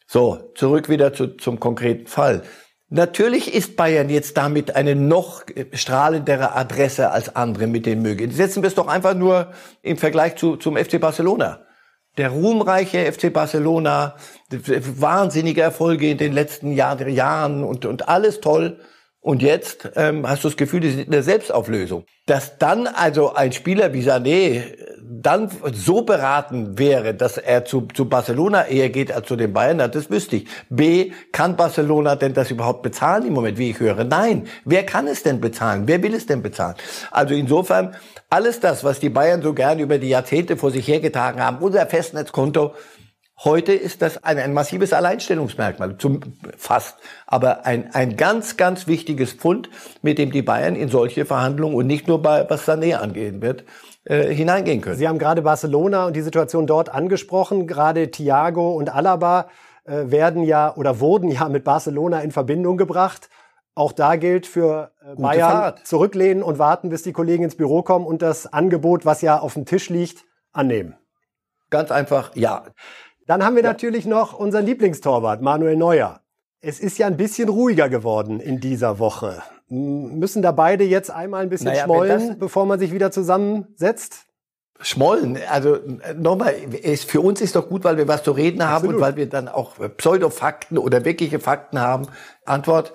So, 0.08 0.52
zurück 0.56 0.90
wieder 0.90 1.14
zu, 1.14 1.28
zum 1.38 1.60
konkreten 1.60 2.08
Fall. 2.08 2.44
Natürlich 2.90 3.52
ist 3.52 3.76
Bayern 3.76 4.10
jetzt 4.10 4.38
damit 4.38 4.76
eine 4.76 4.96
noch 4.96 5.42
strahlendere 5.74 6.56
Adresse 6.56 7.10
als 7.10 7.36
andere 7.36 7.66
mit 7.66 7.88
den 7.88 8.04
Mögen. 8.04 8.30
Setzen 8.30 8.62
wir 8.62 8.68
es 8.68 8.76
doch 8.76 8.88
einfach 8.88 9.16
nur 9.16 9.52
im 9.82 9.98
Vergleich 9.98 10.36
zu, 10.36 10.58
zum 10.58 10.78
FC 10.78 11.02
Barcelona 11.02 11.62
der 12.18 12.30
ruhmreiche 12.30 13.12
FC 13.12 13.34
Barcelona, 13.34 14.16
wahnsinnige 14.50 15.62
Erfolge 15.62 16.10
in 16.10 16.18
den 16.18 16.34
letzten 16.34 16.72
Jahr, 16.72 17.00
Jahren 17.08 17.64
und, 17.64 17.86
und 17.86 18.08
alles 18.08 18.40
toll. 18.40 18.80
Und 19.24 19.42
jetzt 19.42 19.90
ähm, 19.96 20.28
hast 20.28 20.44
du 20.44 20.50
das 20.50 20.58
Gefühl, 20.58 20.82
die 20.82 20.90
sind 20.90 21.06
in 21.06 21.12
der 21.12 21.24
Selbstauflösung. 21.24 22.04
Dass 22.26 22.58
dann 22.58 22.88
also 22.88 23.34
ein 23.34 23.54
Spieler 23.54 23.94
wie 23.94 24.02
Sané 24.02 24.64
dann 25.00 25.50
so 25.72 26.02
beraten 26.02 26.78
wäre, 26.78 27.14
dass 27.14 27.38
er 27.38 27.64
zu, 27.64 27.88
zu 27.94 28.10
Barcelona 28.10 28.68
eher 28.68 28.90
geht 28.90 29.14
als 29.14 29.28
zu 29.28 29.38
den 29.38 29.54
Bayern, 29.54 29.78
das 29.78 30.10
wüsste 30.10 30.36
ich. 30.36 30.48
B, 30.70 31.12
kann 31.32 31.56
Barcelona 31.56 32.18
denn 32.18 32.34
das 32.34 32.52
überhaupt 32.52 32.84
bezahlen 32.84 33.26
im 33.26 33.32
Moment, 33.32 33.58
wie 33.58 33.70
ich 33.70 33.80
höre? 33.80 34.04
Nein. 34.04 34.46
Wer 34.66 34.86
kann 34.86 35.08
es 35.08 35.24
denn 35.24 35.40
bezahlen? 35.40 35.84
Wer 35.86 36.04
will 36.04 36.14
es 36.14 36.26
denn 36.26 36.44
bezahlen? 36.44 36.76
Also 37.10 37.34
insofern, 37.34 37.96
alles 38.30 38.60
das, 38.60 38.84
was 38.84 39.00
die 39.00 39.10
Bayern 39.10 39.42
so 39.42 39.54
gern 39.54 39.80
über 39.80 40.00
die 40.00 40.10
Jahrzehnte 40.10 40.58
vor 40.58 40.72
sich 40.72 40.86
hergetragen 40.86 41.42
haben, 41.42 41.60
unser 41.60 41.86
Festnetzkonto, 41.86 42.74
Heute 43.40 43.74
ist 43.74 44.02
das 44.02 44.24
ein, 44.24 44.38
ein 44.38 44.54
massives 44.54 44.94
Alleinstellungsmerkmal, 44.94 45.98
zum, 45.98 46.20
fast. 46.56 46.98
Aber 47.26 47.66
ein, 47.66 47.94
ein 47.94 48.16
ganz, 48.16 48.58
ganz 48.58 48.86
wichtiges 48.88 49.34
Pfund, 49.34 49.70
mit 50.02 50.18
dem 50.18 50.32
die 50.32 50.44
Bayern 50.44 50.76
in 50.76 50.90
solche 50.90 51.26
Verhandlungen 51.26 51.76
und 51.76 51.88
nicht 51.88 52.08
nur 52.08 52.22
bei, 52.22 52.48
was 52.50 52.68
Sané 52.68 52.96
angehen 52.96 53.42
wird, 53.42 53.66
äh, 54.06 54.34
hineingehen 54.34 54.82
können. 54.82 54.98
Sie 54.98 55.08
haben 55.08 55.18
gerade 55.18 55.42
Barcelona 55.42 56.06
und 56.06 56.16
die 56.16 56.22
Situation 56.22 56.68
dort 56.68 56.90
angesprochen. 56.90 57.68
Gerade 57.68 58.12
Thiago 58.12 58.74
und 58.74 58.94
Alaba 58.94 59.48
äh, 59.86 60.12
werden 60.12 60.44
ja 60.44 60.76
oder 60.76 61.00
wurden 61.00 61.30
ja 61.30 61.50
mit 61.50 61.64
Barcelona 61.64 62.22
in 62.22 62.32
Verbindung 62.32 62.78
gebracht. 62.78 63.30
Auch 63.76 63.92
da 63.92 64.16
gilt 64.16 64.46
für 64.46 64.92
äh, 65.02 65.16
Bayern 65.20 65.52
Fahrt. 65.52 65.88
zurücklehnen 65.88 66.44
und 66.44 66.60
warten, 66.60 66.90
bis 66.90 67.02
die 67.02 67.14
Kollegen 67.14 67.44
ins 67.44 67.56
Büro 67.56 67.82
kommen 67.82 68.06
und 68.06 68.22
das 68.22 68.52
Angebot, 68.52 69.06
was 69.06 69.22
ja 69.22 69.40
auf 69.40 69.56
dem 69.56 69.66
Tisch 69.66 69.90
liegt, 69.90 70.24
annehmen. 70.52 70.96
Ganz 71.72 71.90
einfach, 71.90 72.36
ja. 72.36 72.66
Dann 73.26 73.44
haben 73.44 73.56
wir 73.56 73.64
ja. 73.64 73.70
natürlich 73.70 74.06
noch 74.06 74.34
unseren 74.34 74.66
Lieblingstorwart, 74.66 75.42
Manuel 75.42 75.78
Neuer. 75.78 76.22
Es 76.62 76.80
ist 76.80 76.98
ja 76.98 77.08
ein 77.08 77.18
bisschen 77.18 77.50
ruhiger 77.50 77.90
geworden 77.90 78.40
in 78.40 78.60
dieser 78.60 79.00
Woche. 79.00 79.42
Müssen 79.70 80.42
da 80.42 80.52
beide 80.52 80.84
jetzt 80.84 81.12
einmal 81.12 81.44
ein 81.44 81.50
bisschen 81.50 81.68
naja, 81.68 81.86
schmollen, 81.86 82.38
bevor 82.40 82.66
man 82.66 82.80
sich 82.80 82.94
wieder 82.94 83.12
zusammensetzt? 83.12 84.28
Schmollen, 84.80 85.38
also 85.50 85.78
nochmal, 86.16 86.56
es, 86.84 87.04
für 87.04 87.22
uns 87.22 87.42
ist 87.42 87.56
doch 87.56 87.70
gut, 87.70 87.84
weil 87.84 87.98
wir 87.98 88.08
was 88.08 88.24
zu 88.24 88.32
reden 88.32 88.64
haben 88.64 88.76
Absolut. 88.76 88.96
und 88.96 89.02
weil 89.02 89.16
wir 89.16 89.30
dann 89.30 89.48
auch 89.48 89.76
Pseudofakten 89.98 90.78
oder 90.78 91.06
wirkliche 91.06 91.40
Fakten 91.40 91.80
haben. 91.80 92.08
Antwort, 92.46 92.94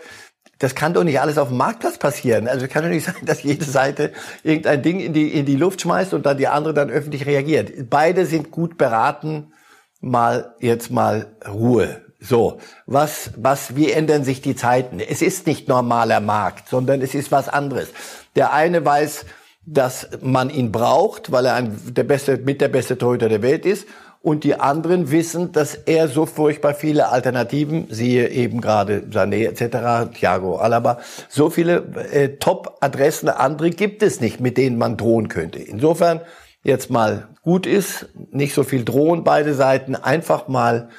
das 0.59 0.75
kann 0.75 0.93
doch 0.93 1.05
nicht 1.05 1.21
alles 1.21 1.39
auf 1.39 1.49
dem 1.49 1.57
Marktplatz 1.57 1.99
passieren. 1.99 2.49
Also 2.49 2.67
kann 2.69 2.83
doch 2.83 2.91
nicht 2.91 3.07
sein, 3.07 3.15
dass 3.23 3.43
jede 3.43 3.65
Seite 3.65 4.13
irgendein 4.43 4.83
Ding 4.83 5.01
in 5.01 5.13
die, 5.13 5.29
in 5.29 5.47
die 5.47 5.57
Luft 5.57 5.81
schmeißt 5.81 6.15
und 6.15 6.27
dann 6.27 6.37
die 6.37 6.49
andere 6.49 6.75
dann 6.75 6.91
öffentlich 6.91 7.27
reagiert. 7.27 7.91
Beide 7.91 8.27
sind 8.27 8.51
gut 8.51 8.77
beraten, 8.77 9.53
mal 10.01 10.55
jetzt 10.61 10.91
mal 10.91 11.27
Ruhe. 11.49 12.03
So, 12.21 12.59
was, 12.87 13.31
was, 13.37 13.77
wie 13.77 13.93
ändern 13.93 14.25
sich 14.25 14.41
die 14.41 14.57
Zeiten? 14.57 14.99
Es 14.99 15.23
ist 15.23 15.47
nicht 15.47 15.69
normaler 15.69 16.21
Markt, 16.21 16.69
sondern 16.69 17.01
es 17.01 17.15
ist 17.15 17.31
was 17.31 17.49
anderes. 17.49 17.89
Der 18.35 18.53
eine 18.53 18.85
weiß, 18.85 19.25
dass 19.65 20.09
man 20.21 20.51
ihn 20.51 20.73
braucht, 20.73 21.31
weil 21.31 21.47
er 21.47 21.55
ein, 21.55 21.79
der 21.95 22.05
beste, 22.05 22.39
mit 22.39 22.61
der 22.61 22.69
beste 22.69 22.99
Torhüter 22.99 23.29
der 23.29 23.43
Welt 23.43 23.65
ist. 23.65 23.87
Und 24.21 24.43
die 24.43 24.57
anderen 24.57 25.13
wissen, 25.13 25.53
dass 25.53 25.77
er 25.77 26.09
so 26.09 26.27
furchtbar 26.27 26.75
viele 26.75 27.09
Alternativen, 27.11 27.87
siehe 27.89 28.29
eben 28.31 28.61
gerade 28.61 29.05
Sané 29.13 29.47
etc., 29.47 30.13
Thiago 30.13 30.57
Alaba, 30.57 30.99
so 31.29 31.51
viele 31.51 31.85
äh, 32.11 32.37
Top-Adressen 32.39 33.29
andere 33.29 33.71
gibt 33.71 34.03
es 34.03 34.21
nicht, 34.21 34.41
mit 34.41 34.59
denen 34.59 34.77
man 34.77 34.97
drohen 34.97 35.29
könnte. 35.29 35.61
Insofern 35.61 36.21
jetzt 36.63 36.91
mal 36.91 37.29
gut 37.43 37.67
ist, 37.67 38.09
nicht 38.31 38.55
so 38.55 38.63
viel 38.65 38.85
drohen 38.85 39.25
beide 39.25 39.55
Seiten, 39.55 39.95
einfach 39.97 40.49
mal 40.49 40.91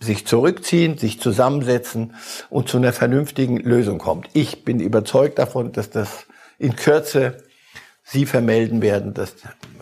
sich 0.00 0.26
zurückziehen, 0.26 0.96
sich 0.96 1.20
zusammensetzen 1.20 2.14
und 2.50 2.68
zu 2.68 2.76
einer 2.76 2.92
vernünftigen 2.92 3.56
Lösung 3.56 3.98
kommt. 3.98 4.28
Ich 4.32 4.64
bin 4.64 4.80
überzeugt 4.80 5.38
davon, 5.38 5.72
dass 5.72 5.90
das 5.90 6.26
in 6.58 6.76
Kürze 6.76 7.38
Sie 8.10 8.24
vermelden 8.24 8.80
werden, 8.80 9.12
dass 9.12 9.34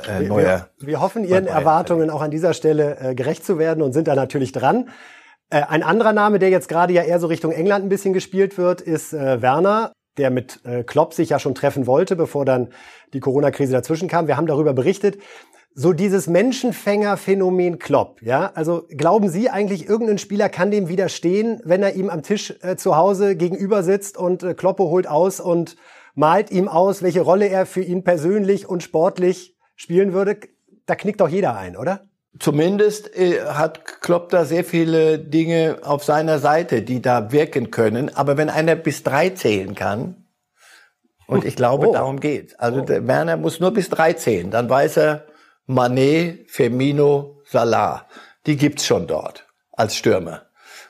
äh, 0.08 0.22
neuer. 0.22 0.68
Wir, 0.78 0.88
wir 0.88 1.00
hoffen, 1.00 1.22
Ihren 1.22 1.46
Erwartungen 1.46 2.10
auch 2.10 2.22
an 2.22 2.32
dieser 2.32 2.54
Stelle 2.54 2.98
äh, 2.98 3.14
gerecht 3.14 3.44
zu 3.44 3.56
werden 3.56 3.82
und 3.82 3.92
sind 3.92 4.08
da 4.08 4.16
natürlich 4.16 4.50
dran. 4.50 4.88
Äh, 5.48 5.62
ein 5.68 5.84
anderer 5.84 6.12
Name, 6.12 6.40
der 6.40 6.48
jetzt 6.48 6.68
gerade 6.68 6.92
ja 6.92 7.02
eher 7.02 7.20
so 7.20 7.28
Richtung 7.28 7.52
England 7.52 7.84
ein 7.84 7.88
bisschen 7.88 8.12
gespielt 8.12 8.58
wird, 8.58 8.80
ist 8.80 9.12
äh, 9.12 9.40
Werner 9.42 9.92
der 10.18 10.30
mit 10.30 10.60
äh, 10.64 10.82
Klopp 10.82 11.14
sich 11.14 11.30
ja 11.30 11.38
schon 11.38 11.54
treffen 11.54 11.86
wollte, 11.86 12.16
bevor 12.16 12.44
dann 12.44 12.68
die 13.12 13.20
Corona-Krise 13.20 13.72
dazwischen 13.72 14.08
kam. 14.08 14.26
Wir 14.26 14.36
haben 14.36 14.46
darüber 14.46 14.72
berichtet. 14.72 15.18
So 15.74 15.92
dieses 15.92 16.26
Menschenfänger-Phänomen 16.26 17.78
Klopp, 17.78 18.22
ja? 18.22 18.50
Also 18.54 18.84
glauben 18.88 19.28
Sie 19.28 19.50
eigentlich, 19.50 19.86
irgendein 19.86 20.16
Spieler 20.16 20.48
kann 20.48 20.70
dem 20.70 20.88
widerstehen, 20.88 21.60
wenn 21.64 21.82
er 21.82 21.94
ihm 21.94 22.08
am 22.08 22.22
Tisch 22.22 22.54
äh, 22.62 22.76
zu 22.76 22.96
Hause 22.96 23.36
gegenüber 23.36 23.82
sitzt 23.82 24.16
und 24.16 24.42
äh, 24.42 24.54
Kloppe 24.54 24.84
holt 24.84 25.06
aus 25.06 25.38
und 25.38 25.76
malt 26.14 26.50
ihm 26.50 26.68
aus, 26.68 27.02
welche 27.02 27.20
Rolle 27.20 27.48
er 27.48 27.66
für 27.66 27.82
ihn 27.82 28.04
persönlich 28.04 28.66
und 28.66 28.82
sportlich 28.82 29.54
spielen 29.74 30.14
würde? 30.14 30.40
Da 30.86 30.94
knickt 30.94 31.20
doch 31.20 31.28
jeder 31.28 31.56
ein, 31.56 31.76
oder? 31.76 32.06
Zumindest 32.38 33.16
äh, 33.16 33.42
hat 33.44 34.00
Klopp 34.00 34.30
da 34.30 34.44
sehr 34.44 34.64
viele 34.64 35.18
Dinge 35.18 35.78
auf 35.82 36.04
seiner 36.04 36.38
Seite, 36.38 36.82
die 36.82 37.00
da 37.00 37.32
wirken 37.32 37.70
können. 37.70 38.14
Aber 38.14 38.36
wenn 38.36 38.50
einer 38.50 38.74
bis 38.76 39.02
drei 39.02 39.30
zählen 39.30 39.74
kann, 39.74 40.26
und 41.28 41.44
ich 41.44 41.56
glaube, 41.56 41.88
oh. 41.88 41.92
darum 41.92 42.20
geht. 42.20 42.58
Also 42.60 42.82
oh. 42.82 42.88
Werner 42.88 43.36
muss 43.36 43.58
nur 43.58 43.72
bis 43.72 43.88
drei 43.88 44.12
zählen, 44.12 44.50
dann 44.50 44.70
weiß 44.70 44.98
er, 44.98 45.26
Manet, 45.66 46.48
Firmino, 46.48 47.42
Salah, 47.44 48.06
die 48.46 48.56
gibt's 48.56 48.86
schon 48.86 49.06
dort 49.08 49.46
als 49.72 49.96
Stürmer 49.96 50.45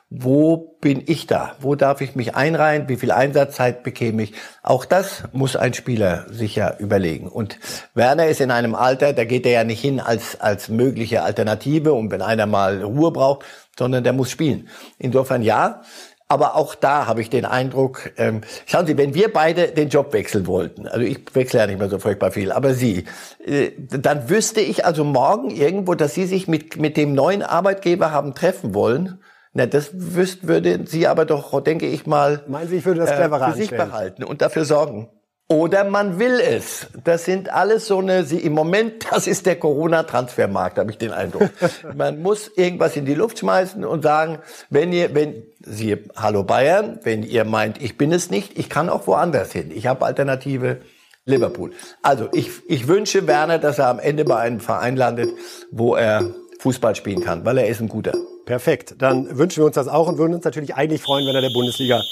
wo 0.08 0.76
bin 0.80 1.02
ich 1.06 1.26
da? 1.26 1.56
Wo 1.60 1.75
darf 1.75 2.00
ich 2.00 2.14
mich 2.14 2.36
einreihen? 2.36 2.88
Wie 2.88 2.96
viel 2.96 3.10
Einsatzzeit 3.10 3.82
bekäme 3.82 4.22
ich? 4.22 4.34
Auch 4.62 4.84
das 4.84 5.25
muss 5.32 5.56
ein 5.56 5.75
Spieler 5.75 6.26
sich 6.30 6.54
ja 6.54 6.76
überlegen. 6.78 7.26
Und 7.26 7.58
Werner 7.94 8.26
ist 8.26 8.40
in 8.40 8.52
einem 8.52 8.76
Alter, 8.76 9.12
da 9.12 9.25
geht 9.25 9.46
er 9.46 9.52
ja 9.52 9.64
nicht 9.64 9.80
hin 9.80 9.98
als, 9.98 10.40
als 10.40 10.68
mögliche 10.68 11.22
Alternative 11.22 11.92
und 11.92 12.12
wenn 12.12 12.22
einer 12.22 12.46
mal 12.46 12.82
Ruhe 12.82 13.10
braucht, 13.10 13.44
sondern 13.76 14.04
der 14.04 14.12
muss 14.12 14.30
spielen. 14.30 14.68
Insofern 14.98 15.42
ja. 15.42 15.82
Aber 16.28 16.56
auch 16.56 16.75
da 16.75 17.06
habe 17.06 17.20
ich 17.20 17.30
den 17.30 17.44
Eindruck, 17.44 18.12
ähm, 18.16 18.40
schauen 18.66 18.86
Sie, 18.86 18.98
wenn 18.98 19.14
wir 19.14 19.32
beide 19.32 19.68
den 19.68 19.90
Job 19.90 20.12
wechseln 20.12 20.48
wollten, 20.48 20.88
also 20.88 21.06
ich 21.06 21.20
wechsle 21.34 21.60
ja 21.60 21.66
nicht 21.68 21.78
mehr 21.78 21.88
so 21.88 22.00
furchtbar 22.00 22.32
viel, 22.32 22.50
aber 22.50 22.75
Sie, 22.75 23.04
äh, 23.44 23.70
dann 23.76 24.28
wüsste 24.28 24.60
ich 24.60 24.84
also 24.84 25.04
morgen 25.04 25.50
irgendwo, 25.50 25.94
dass 25.94 26.14
Sie 26.14 26.26
sich 26.26 26.48
mit, 26.48 26.78
mit 26.78 26.96
dem 26.96 27.14
neuen 27.14 27.44
Arbeitgeber 27.44 28.10
haben 28.10 28.34
treffen 28.34 28.75
wollen 28.75 29.20
na, 29.56 29.64
das 29.64 29.90
wüsst, 29.94 30.46
würde 30.46 30.80
Sie 30.84 31.06
aber 31.06 31.25
doch, 31.25 31.58
denke 31.62 31.86
ich 31.86 32.06
mal, 32.06 32.42
Meinen 32.46 32.68
Sie, 32.68 32.76
ich 32.76 32.84
würde 32.84 33.00
das 33.00 33.10
cleverer 33.10 33.48
äh, 33.48 33.52
für 33.52 33.56
sich 33.56 33.70
behalten 33.70 34.22
und 34.22 34.42
dafür 34.42 34.66
sorgen. 34.66 35.08
Oder 35.48 35.84
man 35.84 36.18
will 36.18 36.40
es. 36.40 36.88
Das 37.04 37.25
sind 37.25 37.50
alles 37.50 37.86
so 37.86 38.00
eine, 38.00 38.25
Sie, 38.25 38.38
im 38.38 38.52
Moment, 38.52 39.06
das 39.10 39.26
ist 39.26 39.46
der 39.46 39.56
Corona-Transfermarkt, 39.56 40.78
habe 40.78 40.90
ich 40.90 40.98
den 40.98 41.12
Eindruck. 41.12 41.48
man 41.96 42.20
muss 42.20 42.48
irgendwas 42.54 42.96
in 42.96 43.06
die 43.06 43.14
Luft 43.14 43.38
schmeißen 43.38 43.82
und 43.82 44.02
sagen, 44.02 44.40
wenn 44.68 44.92
ihr, 44.92 45.14
wenn 45.14 45.44
Sie, 45.60 45.96
hallo 46.16 46.42
Bayern, 46.42 47.00
wenn 47.04 47.22
ihr 47.22 47.46
meint, 47.46 47.80
ich 47.80 47.96
bin 47.96 48.12
es 48.12 48.28
nicht, 48.28 48.58
ich 48.58 48.68
kann 48.68 48.90
auch 48.90 49.06
woanders 49.06 49.52
hin. 49.52 49.70
Ich 49.75 49.86
habe 49.86 50.04
Alternative 50.04 50.80
Liverpool. 51.25 51.72
Also 52.02 52.28
ich, 52.32 52.50
ich 52.68 52.88
wünsche 52.88 53.26
Werner, 53.26 53.58
dass 53.58 53.78
er 53.78 53.88
am 53.88 54.00
Ende 54.00 54.26
bei 54.26 54.36
einem 54.36 54.60
Verein 54.60 54.96
landet, 54.96 55.30
wo 55.70 55.94
er 55.94 56.34
Fußball 56.66 56.96
spielen 56.96 57.20
kann, 57.20 57.44
weil 57.44 57.58
er 57.58 57.68
ist 57.68 57.80
ein 57.80 57.88
guter. 57.88 58.12
Perfekt. 58.44 58.96
Dann 58.99 59.38
wünschen 59.38 59.61
wir 59.61 59.66
uns 59.66 59.76
das 59.76 59.87
auch 59.87 60.08
und 60.08 60.18
würden 60.18 60.35
uns 60.35 60.44
natürlich 60.44 60.75
eigentlich 60.75 61.00
freuen, 61.00 61.25
wenn 61.25 61.35
er 61.37 61.40
der 61.40 61.52
Bundesliga 61.52 62.02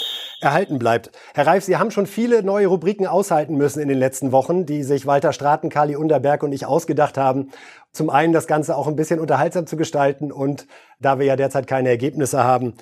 erhalten 0.41 0.79
bleibt. 0.79 1.11
Herr 1.35 1.49
Reif, 1.49 1.65
Sie 1.65 1.77
haben 1.77 1.91
schon 1.91 2.07
viele 2.07 2.45
neue 2.45 2.69
Rubriken 2.69 3.09
aushalten 3.09 3.57
müssen 3.57 3.81
in 3.81 3.89
den 3.89 3.99
letzten 3.99 4.31
Wochen, 4.31 4.65
die 4.65 4.85
sich 4.85 5.07
Walter 5.07 5.33
Straten, 5.33 5.71
Kali 5.71 5.97
Underberg 5.97 6.45
und 6.45 6.53
ich 6.53 6.67
ausgedacht 6.67 7.19
haben. 7.19 7.51
Zum 7.91 8.11
einen 8.11 8.33
das 8.33 8.47
Ganze 8.47 8.77
auch 8.77 8.87
ein 8.87 8.95
bisschen 8.95 9.19
unterhaltsam 9.19 9.67
zu 9.67 9.77
gestalten 9.77 10.31
und 10.31 10.69
da 11.01 11.19
wir 11.19 11.27
ja 11.27 11.35
derzeit 11.35 11.67
keine 11.67 11.89
Ergebnisse 11.89 12.45
haben, 12.45 12.75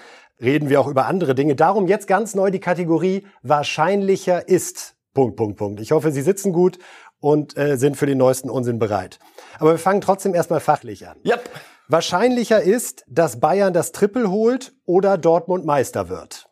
reden 0.43 0.69
wir 0.69 0.79
auch 0.79 0.89
über 0.89 1.07
andere 1.07 1.35
Dinge. 1.35 1.57
Darum 1.57 1.87
jetzt 1.87 2.07
ganz 2.07 2.35
neu 2.35 2.51
die 2.51 2.61
Kategorie 2.61 3.25
wahrscheinlicher 3.43 4.47
ist. 4.47 4.95
Punkt, 5.15 5.37
Punkt, 5.37 5.57
Punkt. 5.57 5.81
Ich 5.81 5.93
hoffe, 5.93 6.11
Sie 6.11 6.23
sitzen 6.23 6.53
gut 6.53 6.79
und 7.23 7.57
äh, 7.57 7.79
sind 7.79 7.97
für 7.97 8.07
den 8.07 8.19
neuesten 8.19 8.51
Unsinn 8.51 8.79
bereit. 8.79 9.19
Aber 9.59 9.71
wir 9.71 9.79
fangen 9.79 10.01
trotzdem 10.01 10.35
erstmal 10.35 10.61
fachlich 10.61 11.07
an. 11.07 11.17
Yep. 11.25 11.49
Wahrscheinlicher 11.89 12.61
ist, 12.61 13.05
dass 13.09 13.39
Bayern 13.39 13.73
das 13.73 13.93
Triple 13.93 14.31
holt 14.31 14.73
oder 14.85 15.17
Dortmund 15.17 15.65
Meister 15.65 16.09
wird. 16.09 16.49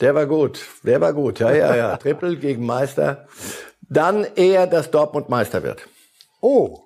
Der 0.00 0.14
war 0.14 0.26
gut, 0.26 0.64
der 0.84 1.00
war 1.00 1.12
gut, 1.12 1.40
ja, 1.40 1.52
ja, 1.52 1.76
ja. 1.76 1.96
Triple 1.98 2.36
gegen 2.36 2.64
Meister. 2.64 3.26
Dann 3.82 4.26
eher, 4.36 4.66
dass 4.66 4.90
Dortmund 4.90 5.28
Meister 5.28 5.62
wird. 5.62 5.88
Oh, 6.40 6.80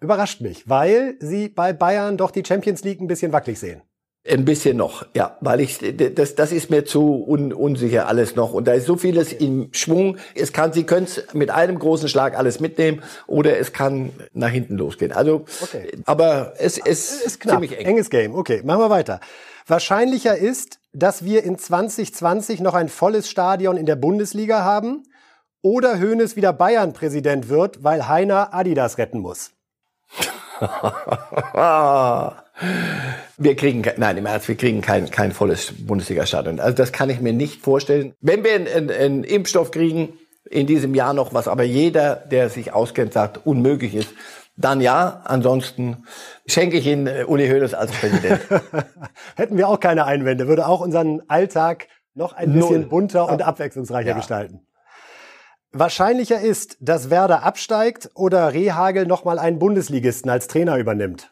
überrascht 0.00 0.40
mich, 0.40 0.68
weil 0.68 1.16
Sie 1.20 1.48
bei 1.48 1.72
Bayern 1.72 2.16
doch 2.18 2.30
die 2.30 2.44
Champions 2.46 2.84
League 2.84 3.00
ein 3.00 3.06
bisschen 3.06 3.32
wackelig 3.32 3.58
sehen. 3.58 3.82
Ein 4.24 4.44
bisschen 4.44 4.76
noch, 4.76 5.04
ja, 5.14 5.36
weil 5.40 5.58
ich 5.60 5.80
das 6.14 6.36
das 6.36 6.52
ist 6.52 6.70
mir 6.70 6.84
zu 6.84 7.24
un, 7.26 7.52
unsicher 7.52 8.06
alles 8.06 8.36
noch 8.36 8.52
und 8.52 8.68
da 8.68 8.72
ist 8.72 8.86
so 8.86 8.96
vieles 8.96 9.32
im 9.32 9.70
Schwung. 9.72 10.16
Es 10.36 10.52
kann, 10.52 10.72
Sie 10.72 10.84
können 10.84 11.06
es 11.06 11.34
mit 11.34 11.50
einem 11.50 11.76
großen 11.76 12.08
Schlag 12.08 12.38
alles 12.38 12.60
mitnehmen 12.60 13.02
oder 13.26 13.58
es 13.58 13.72
kann 13.72 14.10
nach 14.32 14.50
hinten 14.50 14.76
losgehen. 14.76 15.10
Also, 15.10 15.44
okay. 15.60 15.90
aber 16.04 16.52
es, 16.58 16.78
es 16.78 17.20
ist 17.22 17.40
knapp. 17.40 17.54
ziemlich 17.54 17.76
eng. 17.76 17.86
enges 17.86 18.10
Game. 18.10 18.36
Okay, 18.36 18.62
machen 18.64 18.78
wir 18.78 18.90
weiter. 18.90 19.18
Wahrscheinlicher 19.66 20.36
ist, 20.36 20.78
dass 20.92 21.24
wir 21.24 21.42
in 21.42 21.58
2020 21.58 22.60
noch 22.60 22.74
ein 22.74 22.88
volles 22.88 23.28
Stadion 23.28 23.76
in 23.76 23.86
der 23.86 23.96
Bundesliga 23.96 24.62
haben 24.62 25.02
oder 25.62 25.98
Hoeneß 26.00 26.36
wieder 26.36 26.52
Bayern-Präsident 26.52 27.48
wird, 27.48 27.82
weil 27.82 28.06
Heiner 28.06 28.54
Adidas 28.54 28.98
retten 28.98 29.18
muss. 29.18 29.50
wir 33.36 33.56
kriegen, 33.56 33.82
nein, 33.96 34.16
im 34.16 34.26
Ernst, 34.26 34.48
wir 34.48 34.56
kriegen 34.56 34.80
kein, 34.80 35.10
kein 35.10 35.32
volles 35.32 35.72
Bundesliga-Stadion. 35.86 36.60
Also 36.60 36.76
das 36.76 36.92
kann 36.92 37.10
ich 37.10 37.20
mir 37.20 37.32
nicht 37.32 37.60
vorstellen. 37.60 38.14
Wenn 38.20 38.44
wir 38.44 38.54
einen, 38.54 38.68
einen, 38.68 38.90
einen 38.90 39.24
Impfstoff 39.24 39.70
kriegen, 39.70 40.14
in 40.48 40.66
diesem 40.66 40.94
Jahr 40.94 41.14
noch, 41.14 41.32
was 41.34 41.48
aber 41.48 41.62
jeder, 41.62 42.16
der 42.16 42.50
sich 42.50 42.72
auskennt, 42.72 43.12
sagt, 43.12 43.46
unmöglich 43.46 43.94
ist, 43.94 44.10
dann 44.56 44.80
ja. 44.80 45.22
Ansonsten 45.24 46.04
schenke 46.46 46.76
ich 46.76 46.86
Ihnen 46.86 47.06
äh, 47.06 47.24
Uli 47.26 47.48
Hoeneß 47.48 47.74
als 47.74 47.92
Präsident. 47.92 48.40
Hätten 49.36 49.56
wir 49.56 49.68
auch 49.68 49.80
keine 49.80 50.04
Einwände, 50.04 50.48
würde 50.48 50.66
auch 50.66 50.80
unseren 50.80 51.22
Alltag 51.28 51.88
noch 52.14 52.34
ein 52.34 52.52
bisschen 52.52 52.82
Null. 52.82 52.88
bunter 52.88 53.30
und 53.30 53.42
abwechslungsreicher 53.42 54.10
ja. 54.10 54.16
gestalten. 54.16 54.60
Wahrscheinlicher 55.72 56.38
ist, 56.38 56.76
dass 56.80 57.08
Werder 57.08 57.44
absteigt 57.44 58.10
oder 58.14 58.52
Rehagel 58.52 59.06
nochmal 59.06 59.38
einen 59.38 59.58
Bundesligisten 59.58 60.30
als 60.30 60.46
Trainer 60.46 60.76
übernimmt. 60.76 61.31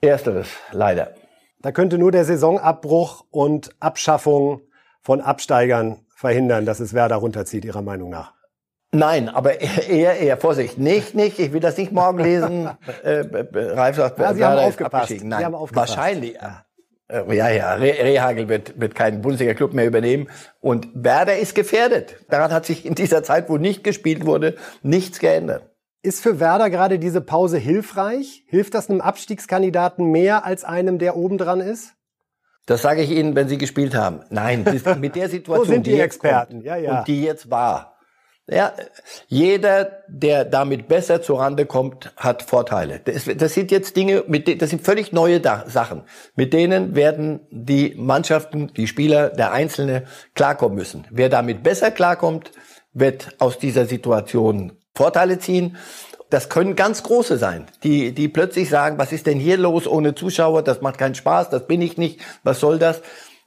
Ersteres, 0.00 0.48
leider. 0.72 1.14
Da 1.60 1.72
könnte 1.72 1.98
nur 1.98 2.12
der 2.12 2.24
Saisonabbruch 2.24 3.24
und 3.30 3.70
Abschaffung 3.80 4.60
von 5.00 5.20
Absteigern 5.20 6.04
verhindern, 6.14 6.66
dass 6.66 6.80
es 6.80 6.94
Werder 6.94 7.16
runterzieht, 7.16 7.64
Ihrer 7.64 7.82
Meinung 7.82 8.10
nach. 8.10 8.34
Nein, 8.92 9.28
aber 9.28 9.60
eher, 9.88 10.18
eher 10.18 10.36
Vorsicht. 10.36 10.78
Nicht, 10.78 11.14
nicht. 11.14 11.38
Ich 11.38 11.52
will 11.52 11.60
das 11.60 11.76
nicht 11.76 11.92
morgen 11.92 12.18
lesen. 12.18 12.70
äh, 13.02 13.24
Ralf 13.52 13.96
sagt, 13.96 14.18
ja, 14.18 14.34
Sie 14.34 14.44
haben 14.44 14.58
aufgepasst. 14.58 15.10
Nein, 15.22 15.38
Sie 15.38 15.44
haben 15.44 15.54
aufgepasst. 15.54 15.96
wahrscheinlich. 15.96 16.34
Ja. 16.34 16.64
Äh, 17.08 17.36
ja, 17.36 17.48
ja, 17.50 17.74
Rehagel 17.74 18.48
wird, 18.48 18.80
wird 18.80 18.94
keinen 18.94 19.20
Bundesliga-Club 19.20 19.74
mehr 19.74 19.86
übernehmen. 19.86 20.28
Und 20.60 20.88
Werder 20.94 21.36
ist 21.36 21.54
gefährdet. 21.54 22.16
Daran 22.30 22.52
hat 22.52 22.66
sich 22.66 22.86
in 22.86 22.94
dieser 22.94 23.22
Zeit, 23.22 23.48
wo 23.48 23.58
nicht 23.58 23.84
gespielt 23.84 24.24
wurde, 24.24 24.56
nichts 24.82 25.18
geändert. 25.18 25.73
Ist 26.04 26.22
für 26.22 26.38
Werder 26.38 26.68
gerade 26.68 26.98
diese 26.98 27.22
Pause 27.22 27.56
hilfreich? 27.56 28.44
Hilft 28.46 28.74
das 28.74 28.90
einem 28.90 29.00
Abstiegskandidaten 29.00 30.10
mehr 30.10 30.44
als 30.44 30.62
einem, 30.62 30.98
der 30.98 31.16
oben 31.16 31.38
dran 31.38 31.60
ist? 31.60 31.94
Das 32.66 32.82
sage 32.82 33.00
ich 33.00 33.10
Ihnen, 33.10 33.34
wenn 33.34 33.48
Sie 33.48 33.56
gespielt 33.56 33.94
haben. 33.94 34.20
Nein, 34.28 34.64
mit 35.00 35.16
der 35.16 35.30
Situation, 35.30 35.66
Wo 35.66 35.72
sind 35.72 35.86
die, 35.86 35.92
die 35.92 36.00
Experten? 36.00 36.60
ja, 36.60 36.76
ja. 36.76 36.98
und 36.98 37.08
die 37.08 37.24
jetzt 37.24 37.50
war, 37.50 37.96
ja, 38.46 38.74
jeder, 39.28 40.02
der 40.06 40.44
damit 40.44 40.88
besser 40.88 41.22
zurande 41.22 41.64
kommt, 41.64 42.12
hat 42.18 42.42
Vorteile. 42.42 43.00
Das, 43.02 43.24
das 43.24 43.54
sind 43.54 43.70
jetzt 43.70 43.96
Dinge, 43.96 44.24
mit, 44.26 44.60
das 44.60 44.68
sind 44.68 44.82
völlig 44.82 45.10
neue 45.10 45.40
da 45.40 45.64
Sachen. 45.66 46.02
Mit 46.36 46.52
denen 46.52 46.94
werden 46.94 47.40
die 47.50 47.94
Mannschaften, 47.96 48.70
die 48.76 48.88
Spieler, 48.88 49.30
der 49.30 49.52
Einzelne 49.52 50.04
klarkommen 50.34 50.76
müssen. 50.76 51.06
Wer 51.10 51.30
damit 51.30 51.62
besser 51.62 51.90
klarkommt, 51.90 52.52
wird 52.92 53.36
aus 53.38 53.58
dieser 53.58 53.86
Situation 53.86 54.72
Vorteile 54.96 55.38
ziehen. 55.38 55.76
Das 56.30 56.48
können 56.48 56.74
ganz 56.74 57.02
große 57.02 57.36
sein, 57.36 57.66
die, 57.82 58.12
die 58.12 58.28
plötzlich 58.28 58.68
sagen, 58.68 58.98
was 58.98 59.12
ist 59.12 59.26
denn 59.26 59.38
hier 59.38 59.56
los 59.56 59.86
ohne 59.86 60.14
Zuschauer? 60.14 60.62
Das 60.62 60.80
macht 60.80 60.98
keinen 60.98 61.14
Spaß, 61.14 61.50
das 61.50 61.66
bin 61.66 61.80
ich 61.80 61.96
nicht, 61.96 62.20
was 62.42 62.60
soll 62.60 62.78
das? 62.78 63.02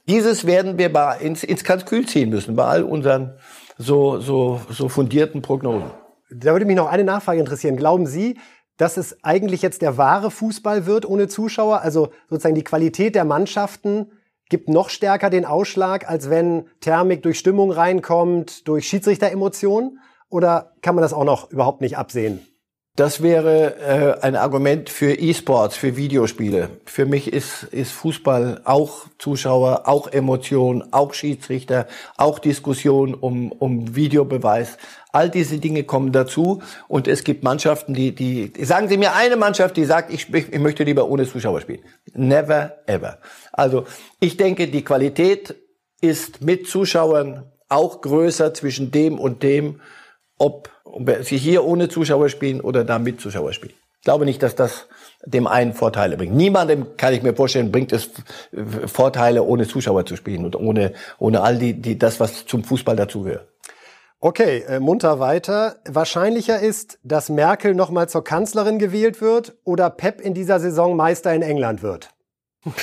Dieses 0.08 0.46
werden 0.46 0.78
wir 0.78 0.90
bei, 0.90 1.18
ins, 1.18 1.44
ins 1.44 1.64
Kalkül 1.64 2.06
ziehen 2.06 2.30
müssen 2.30 2.56
bei 2.56 2.64
all 2.64 2.82
unseren 2.82 3.34
so, 3.76 4.20
so, 4.20 4.60
so 4.70 4.88
fundierten 4.88 5.42
Prognosen. 5.42 5.90
Da 6.30 6.52
würde 6.52 6.64
mich 6.64 6.76
noch 6.76 6.88
eine 6.88 7.04
Nachfrage 7.04 7.40
interessieren. 7.40 7.76
Glauben 7.76 8.06
Sie, 8.06 8.38
dass 8.78 8.96
es 8.96 9.22
eigentlich 9.22 9.60
jetzt 9.60 9.82
der 9.82 9.98
wahre 9.98 10.30
Fußball 10.30 10.86
wird 10.86 11.04
ohne 11.04 11.28
Zuschauer? 11.28 11.82
Also 11.82 12.10
sozusagen 12.30 12.54
die 12.54 12.64
Qualität 12.64 13.14
der 13.14 13.24
Mannschaften 13.24 14.12
gibt 14.48 14.68
noch 14.68 14.88
stärker 14.88 15.28
den 15.28 15.44
Ausschlag, 15.44 16.08
als 16.08 16.30
wenn 16.30 16.66
Thermik 16.80 17.22
durch 17.22 17.38
Stimmung 17.38 17.70
reinkommt, 17.70 18.66
durch 18.66 18.88
Schiedsrichteremotionen? 18.88 19.98
Oder 20.28 20.72
kann 20.82 20.94
man 20.94 21.02
das 21.02 21.12
auch 21.12 21.24
noch 21.24 21.50
überhaupt 21.50 21.80
nicht 21.80 21.96
absehen? 21.96 22.46
Das 22.98 23.22
wäre 23.22 23.76
äh, 23.76 24.26
ein 24.26 24.34
Argument 24.34 24.90
für 24.90 25.12
E-Sports, 25.12 25.76
für 25.76 25.96
Videospiele. 25.96 26.68
Für 26.84 27.06
mich 27.06 27.32
ist, 27.32 27.62
ist 27.62 27.92
Fußball 27.92 28.62
auch 28.64 29.06
Zuschauer, 29.18 29.82
auch 29.86 30.08
Emotion, 30.08 30.82
auch 30.90 31.14
Schiedsrichter, 31.14 31.86
auch 32.16 32.40
Diskussion 32.40 33.14
um, 33.14 33.52
um 33.52 33.94
Videobeweis. 33.94 34.78
All 35.12 35.30
diese 35.30 35.58
Dinge 35.58 35.84
kommen 35.84 36.10
dazu 36.10 36.60
und 36.88 37.06
es 37.06 37.22
gibt 37.22 37.44
Mannschaften, 37.44 37.94
die, 37.94 38.16
die, 38.16 38.52
sagen 38.64 38.88
Sie 38.88 38.96
mir 38.96 39.14
eine 39.14 39.36
Mannschaft, 39.36 39.76
die 39.76 39.84
sagt, 39.84 40.12
ich, 40.12 40.34
ich 40.34 40.58
möchte 40.58 40.82
lieber 40.82 41.08
ohne 41.08 41.24
Zuschauer 41.24 41.60
spielen. 41.60 41.82
Never 42.14 42.78
ever. 42.86 43.18
Also 43.52 43.84
ich 44.18 44.36
denke, 44.36 44.66
die 44.66 44.82
Qualität 44.82 45.54
ist 46.00 46.42
mit 46.42 46.66
Zuschauern 46.66 47.44
auch 47.68 48.00
größer 48.00 48.54
zwischen 48.54 48.90
dem 48.90 49.20
und 49.20 49.44
dem, 49.44 49.80
ob 50.38 50.70
sie 51.22 51.36
hier 51.36 51.64
ohne 51.64 51.88
Zuschauer 51.88 52.28
spielen 52.28 52.60
oder 52.60 52.84
da 52.84 52.98
mit 52.98 53.20
Zuschauer 53.20 53.52
spielen. 53.52 53.74
Ich 54.00 54.04
glaube 54.04 54.24
nicht, 54.24 54.42
dass 54.42 54.54
das 54.54 54.86
dem 55.24 55.46
einen 55.46 55.74
Vorteile 55.74 56.16
bringt. 56.16 56.34
Niemandem 56.34 56.96
kann 56.96 57.12
ich 57.12 57.22
mir 57.22 57.34
vorstellen, 57.34 57.72
bringt 57.72 57.92
es 57.92 58.10
Vorteile, 58.86 59.42
ohne 59.42 59.66
Zuschauer 59.66 60.06
zu 60.06 60.16
spielen 60.16 60.44
und 60.44 60.56
ohne, 60.56 60.92
ohne 61.18 61.42
all 61.42 61.58
die, 61.58 61.74
die, 61.74 61.98
das, 61.98 62.20
was 62.20 62.46
zum 62.46 62.62
Fußball 62.62 62.96
dazugehört. 62.96 63.48
Okay, 64.20 64.64
äh, 64.68 64.80
munter 64.80 65.20
weiter. 65.20 65.76
Wahrscheinlicher 65.88 66.60
ist, 66.60 66.98
dass 67.02 67.28
Merkel 67.28 67.74
nochmal 67.74 68.08
zur 68.08 68.24
Kanzlerin 68.24 68.78
gewählt 68.78 69.20
wird 69.20 69.56
oder 69.64 69.90
Pep 69.90 70.20
in 70.20 70.34
dieser 70.34 70.58
Saison 70.58 70.96
Meister 70.96 71.32
in 71.34 71.42
England 71.42 71.82
wird. 71.82 72.10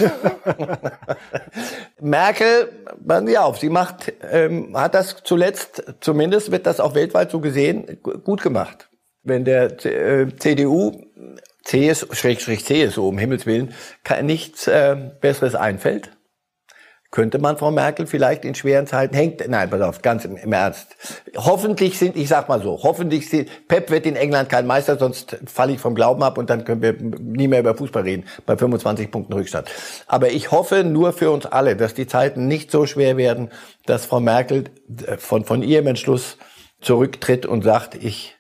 Merkel, 1.99 2.69
passen 3.05 3.27
Sie 3.27 3.37
auf, 3.37 3.59
sie 3.59 3.69
macht, 3.69 4.13
ähm, 4.31 4.75
hat 4.77 4.95
das 4.95 5.17
zuletzt, 5.23 5.83
zumindest 5.99 6.51
wird 6.51 6.65
das 6.65 6.79
auch 6.79 6.95
weltweit 6.95 7.31
so 7.31 7.39
gesehen, 7.39 7.99
gut 8.01 8.41
gemacht. 8.41 8.89
Wenn 9.23 9.43
der 9.43 9.85
äh, 9.85 10.27
CDU, 10.37 11.03
CS, 11.63 12.07
Schräg, 12.11 12.41
Schräg 12.41 12.63
CSU, 12.63 13.07
um 13.07 13.17
Himmels 13.17 13.45
Willen, 13.45 13.73
nichts 14.21 14.67
äh, 14.67 14.95
Besseres 15.19 15.55
einfällt, 15.55 16.11
könnte 17.15 17.39
man 17.39 17.55
Frau 17.55 17.71
Merkel 17.71 18.07
vielleicht 18.07 18.43
in 18.43 18.55
schweren 18.55 18.87
Zeiten 18.87 19.15
hängt. 19.15 19.47
Nein, 19.47 19.69
pass 19.69 19.79
auf, 19.79 20.01
ganz 20.01 20.25
im, 20.25 20.51
Ernst. 20.51 20.97
Hoffentlich 21.37 21.97
sind, 21.97 22.17
ich 22.17 22.27
sag 22.27 22.49
mal 22.49 22.61
so, 22.61 22.83
hoffentlich 22.83 23.29
sind, 23.29 23.49
Pep 23.69 23.89
wird 23.89 24.05
in 24.05 24.17
England 24.17 24.49
kein 24.49 24.67
Meister, 24.67 24.99
sonst 24.99 25.37
falle 25.45 25.71
ich 25.71 25.79
vom 25.79 25.95
Glauben 25.95 26.21
ab 26.23 26.37
und 26.37 26.49
dann 26.49 26.65
können 26.65 26.81
wir 26.81 26.93
nie 27.21 27.47
mehr 27.47 27.61
über 27.61 27.73
Fußball 27.73 28.03
reden, 28.03 28.25
bei 28.45 28.57
25 28.57 29.11
Punkten 29.11 29.31
Rückstand. 29.31 29.69
Aber 30.07 30.31
ich 30.31 30.51
hoffe 30.51 30.83
nur 30.83 31.13
für 31.13 31.31
uns 31.31 31.45
alle, 31.45 31.77
dass 31.77 31.93
die 31.93 32.05
Zeiten 32.05 32.47
nicht 32.47 32.69
so 32.69 32.85
schwer 32.85 33.15
werden, 33.15 33.49
dass 33.85 34.05
Frau 34.05 34.19
Merkel 34.19 34.65
äh, 35.07 35.15
von, 35.15 35.45
von 35.45 35.63
ihrem 35.63 35.87
Entschluss 35.87 36.37
zurücktritt 36.81 37.45
und 37.45 37.63
sagt, 37.63 37.95
ich 37.95 38.35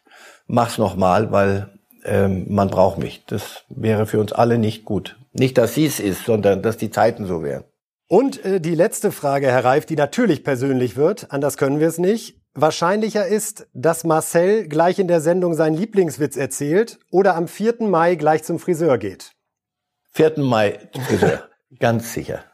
mach's 0.47 0.77
nochmal, 0.77 1.31
weil 1.31 1.69
ähm, 2.03 2.47
man 2.49 2.67
braucht 2.67 2.97
mich. 2.97 3.23
Das 3.25 3.63
wäre 3.69 4.05
für 4.05 4.19
uns 4.19 4.33
alle 4.33 4.57
nicht 4.57 4.83
gut. 4.83 5.15
Nicht, 5.31 5.57
dass 5.57 5.75
sie 5.75 5.85
es 5.85 6.01
ist, 6.01 6.25
sondern 6.25 6.61
dass 6.61 6.75
die 6.75 6.91
Zeiten 6.91 7.25
so 7.25 7.41
wären. 7.41 7.63
Und 8.07 8.43
äh, 8.45 8.61
die 8.61 8.75
letzte 8.75 9.11
Frage, 9.11 9.47
Herr 9.47 9.65
Reif, 9.65 9.85
die 9.85 9.95
natürlich 9.95 10.43
persönlich 10.43 10.95
wird, 10.95 11.31
anders 11.31 11.57
können 11.57 11.79
wir 11.79 11.87
es 11.87 11.97
nicht. 11.97 12.39
Wahrscheinlicher 12.53 13.25
ist, 13.25 13.67
dass 13.73 14.03
Marcel 14.03 14.67
gleich 14.67 14.99
in 14.99 15.07
der 15.07 15.21
Sendung 15.21 15.55
seinen 15.55 15.75
Lieblingswitz 15.75 16.37
erzählt 16.37 16.99
oder 17.11 17.35
am 17.35 17.47
4. 17.47 17.83
Mai 17.83 18.15
gleich 18.15 18.43
zum 18.43 18.59
Friseur 18.59 18.97
geht. 18.97 19.33
4. 20.13 20.35
Mai 20.37 20.79
Friseur, 21.07 21.49
ganz 21.79 22.13
sicher. 22.13 22.45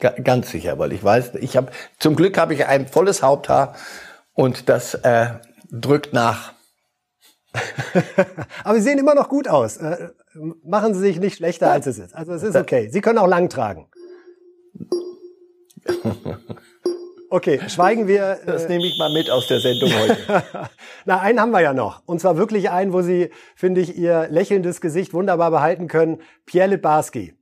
G 0.00 0.10
ganz 0.22 0.50
sicher, 0.50 0.78
weil 0.78 0.92
ich 0.92 1.02
weiß, 1.02 1.34
ich 1.40 1.56
habe 1.56 1.70
zum 1.98 2.16
Glück 2.16 2.38
habe 2.38 2.54
ich 2.54 2.66
ein 2.66 2.86
volles 2.86 3.22
Haupthaar 3.22 3.74
und 4.32 4.68
das 4.68 4.94
äh, 4.94 5.30
drückt 5.70 6.12
nach. 6.12 6.52
Aber 8.64 8.76
Sie 8.76 8.82
sehen 8.82 8.98
immer 8.98 9.14
noch 9.14 9.28
gut 9.28 9.48
aus. 9.48 9.76
Äh, 9.78 10.10
machen 10.62 10.94
Sie 10.94 11.00
sich 11.00 11.20
nicht 11.20 11.36
schlechter, 11.36 11.70
als 11.70 11.86
es 11.86 11.98
ist. 11.98 12.14
Also 12.14 12.32
es 12.32 12.42
ist 12.42 12.56
okay. 12.56 12.88
Sie 12.90 13.00
können 13.00 13.18
auch 13.18 13.26
lang 13.26 13.48
tragen. 13.48 13.88
Okay, 17.34 17.60
schweigen 17.66 18.06
wir. 18.06 18.38
Das 18.46 18.66
äh, 18.66 18.68
nehme 18.68 18.86
ich 18.86 18.96
mal 18.96 19.12
mit 19.12 19.28
aus 19.28 19.48
der 19.48 19.58
Sendung 19.58 19.90
heute. 19.92 20.44
Na, 21.04 21.18
einen 21.18 21.40
haben 21.40 21.50
wir 21.50 21.62
ja 21.62 21.72
noch. 21.72 22.00
Und 22.06 22.20
zwar 22.20 22.36
wirklich 22.36 22.70
einen, 22.70 22.92
wo 22.92 23.02
Sie, 23.02 23.30
finde 23.56 23.80
ich, 23.80 23.98
Ihr 23.98 24.28
lächelndes 24.30 24.80
Gesicht 24.80 25.12
wunderbar 25.12 25.50
behalten 25.50 25.88
können. 25.88 26.20
Pierre 26.46 26.68
Libarski 26.68 27.34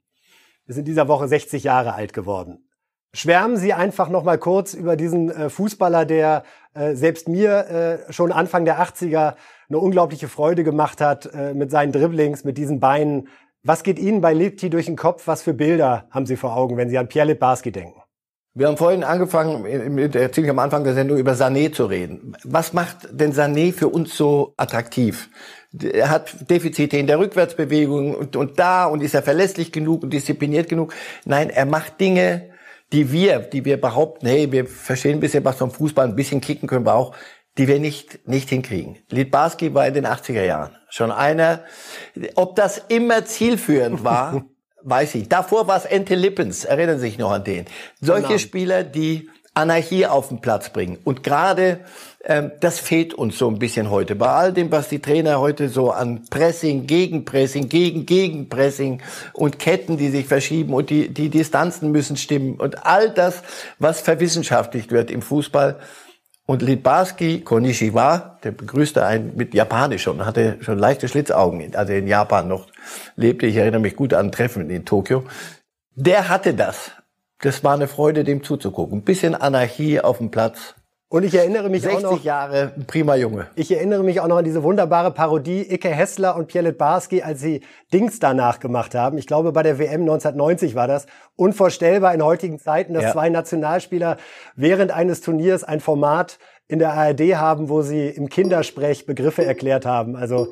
ist 0.67 0.79
in 0.79 0.87
dieser 0.87 1.09
Woche 1.09 1.29
60 1.29 1.65
Jahre 1.65 1.93
alt 1.93 2.15
geworden. 2.15 2.67
Schwärmen 3.13 3.59
Sie 3.59 3.75
einfach 3.75 4.09
noch 4.09 4.25
mal 4.25 4.39
kurz 4.39 4.73
über 4.73 4.97
diesen 4.97 5.31
äh, 5.31 5.51
Fußballer, 5.51 6.07
der 6.07 6.45
äh, 6.73 6.95
selbst 6.95 7.29
mir 7.29 8.07
äh, 8.09 8.13
schon 8.15 8.33
Anfang 8.33 8.65
der 8.65 8.81
80er 8.81 9.35
eine 9.69 9.79
unglaubliche 9.79 10.29
Freude 10.29 10.65
gemacht 10.65 11.01
hat 11.01 11.31
mit 11.55 11.71
seinen 11.71 11.93
Dribblings, 11.93 12.45
mit 12.45 12.59
diesen 12.59 12.79
Beinen. 12.79 13.29
Was 13.63 13.83
geht 13.83 13.99
Ihnen 13.99 14.21
bei 14.21 14.35
Lipti 14.35 14.69
durch 14.69 14.85
den 14.85 14.97
Kopf? 14.97 15.27
Was 15.27 15.41
für 15.43 15.55
Bilder 15.55 16.09
haben 16.11 16.27
Sie 16.27 16.37
vor 16.37 16.55
Augen, 16.55 16.77
wenn 16.77 16.91
Sie 16.91 16.99
an 16.99 17.09
Pierre 17.09 17.29
Libarski 17.29 17.73
denken? 17.73 18.02
Wir 18.55 18.67
haben 18.67 18.77
vorhin 18.77 19.03
angefangen, 19.03 19.65
ziemlich 20.33 20.51
am 20.51 20.59
Anfang 20.59 20.85
der 20.85 20.93
Sendung 20.93 21.17
über 21.17 21.33
Sané 21.33 21.73
zu 21.73 21.87
reden. 21.87 22.37
Was 22.45 22.75
macht 22.75 23.09
denn 23.11 23.33
Sané 23.33 23.73
für 23.73 23.89
uns 23.89 24.15
so 24.15 24.53
attraktiv? 24.59 25.31
Er 25.81 26.11
hat 26.11 26.51
Defizite 26.51 26.99
in 26.99 27.07
der 27.07 27.19
Rückwärtsbewegung 27.19 28.15
und, 28.15 28.37
und 28.37 28.59
da 28.59 28.85
und 28.85 29.03
ist 29.03 29.15
er 29.15 29.23
verlässlich 29.23 29.73
genug 29.73 30.03
und 30.03 30.13
diszipliniert 30.13 30.69
genug? 30.69 30.93
Nein, 31.25 31.49
er 31.49 31.65
macht 31.65 31.99
Dinge, 31.99 32.51
die 32.93 33.11
wir, 33.11 33.39
die 33.39 33.65
wir 33.65 33.81
behaupten, 33.81 34.27
hey, 34.27 34.53
wir 34.53 34.67
verstehen 34.67 35.17
ein 35.17 35.21
bisschen 35.21 35.47
was 35.47 35.57
vom 35.57 35.71
Fußball, 35.71 36.07
ein 36.07 36.17
bisschen 36.17 36.43
kicken 36.43 36.69
können 36.69 36.85
wir 36.85 36.95
auch. 36.95 37.17
die 37.59 37.69
wir 37.69 37.79
nicht, 37.79 38.27
nicht 38.27 38.49
hinkriegen. 38.49 38.99
Litbarski 39.11 39.75
war 39.75 39.87
in 39.87 39.95
den 39.95 40.07
80er 40.07 40.43
Jahren 40.43 40.77
schon 40.89 41.11
einer. 41.11 41.65
Ob 42.35 42.57
das 42.57 42.79
immer 42.89 43.25
zielführend 43.25 44.05
war, 44.05 44.45
weiß 44.85 45.15
ich. 45.17 45.29
Davor 45.29 45.67
war 45.67 45.77
es 45.77 45.85
Ente 45.85 46.15
Lippens, 46.15 46.65
erinnern 46.65 46.99
Sie 46.99 47.07
sich 47.07 47.19
noch 47.19 47.33
an 47.33 47.45
den. 47.45 47.67
Solche 48.01 48.39
Spieler, 48.39 48.85
die 48.85 49.29
Anarchie 49.55 50.07
auf 50.07 50.29
den 50.29 50.41
Platz 50.41 50.71
bringen. 50.71 50.99
Und 51.05 51.23
gerade 51.23 51.81
ähm, 52.25 52.53
das 52.61 52.79
fehlt 52.79 53.15
uns 53.15 53.37
so 53.37 53.49
ein 53.49 53.59
bisschen 53.59 53.91
heute. 53.91 54.15
Bei 54.15 54.29
all 54.29 54.53
dem, 54.53 54.71
was 54.71 54.89
die 54.89 55.01
Trainer 55.01 55.41
heute 55.41 55.69
so 55.69 55.91
an 55.91 56.23
Pressing, 56.31 56.87
Gegenpressing, 56.87 57.69
gegen 57.69 58.07
Gegenpressing 58.07 59.03
und 59.33 59.59
Ketten, 59.59 59.97
die 59.97 60.11
sich 60.11 60.27
verschieben 60.27 60.73
und 60.73 60.91
die, 60.91 61.09
die 61.09 61.31
Distanzen 61.31 61.91
müssen 61.91 62.17
stimmen 62.17 62.55
und 62.55 62.87
all 62.87 63.11
das, 63.11 63.43
was 63.81 64.01
verwissenschaftlicht 64.01 64.93
wird 64.93 65.11
im 65.11 65.21
Fußball. 65.21 65.81
Und 66.53 66.61
Litbarski 66.61 67.41
Konishiwa, 67.41 68.39
der 68.45 68.51
begrüßte 68.51 69.07
einen 69.07 69.35
mit 69.37 69.55
Japanisch 69.55 70.07
und 70.07 70.27
hatte 70.27 70.59
schon 70.61 70.79
leichte 70.79 71.09
Schlitzaugen, 71.09 71.75
also 71.75 71.95
in 71.95 72.07
Japan 72.07 72.47
noch 72.47 72.67
lebte. 73.17 73.47
Ich 73.47 73.57
erinnere 73.57 73.81
mich 73.81 73.97
gut 73.97 74.13
an 74.13 74.31
Treffen 74.31 74.69
in 74.69 74.85
Tokio. 74.85 75.25
Der 75.95 76.29
hatte 76.29 76.53
das 76.53 76.91
das 77.43 77.65
war 77.65 77.75
eine 77.75 77.89
Freude, 77.89 78.25
dem 78.25 78.45
zuzugucken. 78.45 78.99
Ein 78.99 79.03
bisschen 79.03 79.35
Anarchie 79.35 80.01
auf 80.01 80.19
dem 80.19 80.31
Platz. 80.31 80.75
Und 81.13 81.25
ich 81.25 81.35
erinnere 81.35 81.69
mich 81.69 81.83
60 81.83 82.07
auch 82.07 82.13
noch, 82.13 82.25
Jahre, 82.25 82.73
prima 82.87 83.17
Junge. 83.17 83.47
ich 83.55 83.71
erinnere 83.71 84.03
mich 84.03 84.21
auch 84.21 84.29
noch 84.29 84.39
an 84.39 84.45
diese 84.47 84.63
wunderbare 84.63 85.11
Parodie 85.11 85.61
Icke 85.71 85.91
Hessler 85.91 86.37
und 86.37 86.49
Pierre 86.49 86.73
Barski, 86.73 87.23
als 87.23 87.43
sie 87.43 87.61
Dings 87.93 88.19
danach 88.19 88.61
gemacht 88.61 88.95
haben. 88.95 89.19
Ich 89.19 89.27
glaube, 89.27 89.53
bei 89.53 89.63
der 89.63 89.79
WM 89.79 90.01
1990 90.01 90.75
war 90.75 90.89
das. 90.89 91.05
Unvorstellbar 91.37 92.15
in 92.15 92.25
heutigen 92.25 92.59
Zeiten, 92.59 92.95
dass 92.95 93.03
Ja. 93.05 93.13
zwei 93.13 93.29
Nationalspieler 93.29 94.17
während 94.57 94.91
eines 94.91 95.21
Turniers 95.21 95.65
ein 95.65 95.81
Format 95.81 96.39
in 96.67 96.79
der 96.79 96.95
ARD 96.95 97.37
haben, 97.37 97.69
wo 97.69 97.83
sie 97.83 98.09
im 98.09 98.31
Kindersprech 98.31 99.05
Begriffe 99.05 99.45
erklärt 99.45 99.85
haben. 99.85 100.17
Also, 100.17 100.49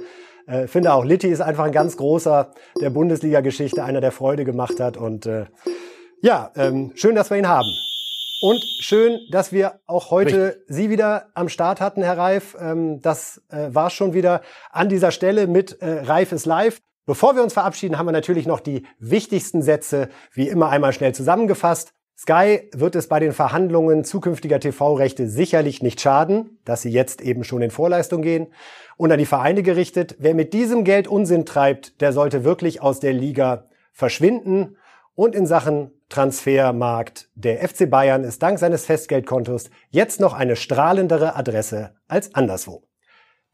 äh, 0.46 0.66
finde 0.66 0.92
auch, 0.92 1.07
Litti 1.07 1.29
ist 1.29 1.40
einfach 1.40 1.64
ein 1.64 1.73
ganz 1.73 1.96
großer 1.96 2.51
der 2.83 2.90
Bundesliga-Geschichte, 2.90 3.83
einer, 3.83 4.03
der 4.03 4.12
Freude 4.12 4.44
gemacht 4.44 4.79
hat. 4.79 4.99
Und 4.99 5.25
äh, 5.25 5.46
ja, 6.20 6.51
ähm, 6.55 6.92
schön, 6.96 7.14
dass 7.14 7.31
wir 7.31 7.38
ihn 7.38 7.49
haben. 7.49 7.70
Und 8.42 8.64
schön, 8.81 9.20
dass 9.31 9.53
wir 9.53 9.81
auch 9.87 10.11
heute 10.11 10.64
Sie 10.66 10.88
wieder 10.88 11.26
am 11.35 11.50
Start 11.50 11.79
hatten, 11.81 12.03
Herr 12.03 12.16
Reif. 12.16 12.57
Ähm, 12.59 13.03
das 13.03 13.42
äh, 13.50 13.68
war 13.74 13.90
schon 13.90 14.14
wieder 14.14 14.40
an 14.70 14.88
dieser 14.88 15.11
Stelle 15.11 15.46
mit 15.46 15.83
äh, 15.83 16.05
Reif 16.05 16.33
ist 16.33 16.46
live. 16.46 16.81
Bevor 17.05 17.35
wir 17.35 17.42
uns 17.42 17.53
verabschieden, 17.53 17.98
haben 17.98 18.07
wir 18.07 18.12
natürlich 18.12 18.46
noch 18.46 18.61
die 18.61 18.87
wichtigsten 18.98 19.61
Sätze 19.61 20.09
wie 20.33 20.48
immer 20.48 20.70
einmal 20.70 20.94
schnell 20.94 21.14
zusammengefasst. 21.14 21.92
Sky 22.16 22.70
wird 22.72 22.96
es 22.96 23.09
bei 23.09 23.20
den 23.20 23.33
Verhandlungen 23.33 24.05
zukünftiger 24.05 24.59
TV-Rechte 24.59 25.29
sicherlich 25.29 25.83
nicht 25.83 26.00
schaden, 26.00 26.61
dass 26.64 26.81
sie 26.81 26.90
jetzt 26.90 27.20
eben 27.20 27.44
schon 27.44 27.61
in 27.61 27.70
Vorleistung 27.70 28.22
gehen. 28.22 28.53
Und 28.96 29.12
an 29.12 29.18
die 29.18 29.26
Vereine 29.26 29.62
gerichtet, 29.62 30.16
wer 30.18 30.35
mit 30.35 30.55
diesem 30.55 30.85
Geld 30.85 31.09
Unsinn 31.09 31.44
treibt, 31.44 32.00
der 32.00 32.14
sollte 32.14 32.42
wirklich 32.44 32.81
aus 32.81 33.00
der 33.00 33.12
Liga 33.12 33.68
verschwinden. 33.92 34.76
Und 35.14 35.35
in 35.35 35.46
Sachen 35.46 35.90
Transfermarkt, 36.09 37.29
der 37.35 37.66
FC 37.66 37.88
Bayern 37.88 38.25
ist 38.25 38.42
dank 38.42 38.59
seines 38.59 38.85
Festgeldkontos 38.85 39.70
jetzt 39.90 40.20
noch 40.20 40.35
eine 40.35 40.57
strahlendere 40.57 41.37
Adresse 41.37 41.94
als 42.09 42.35
anderswo. 42.35 42.85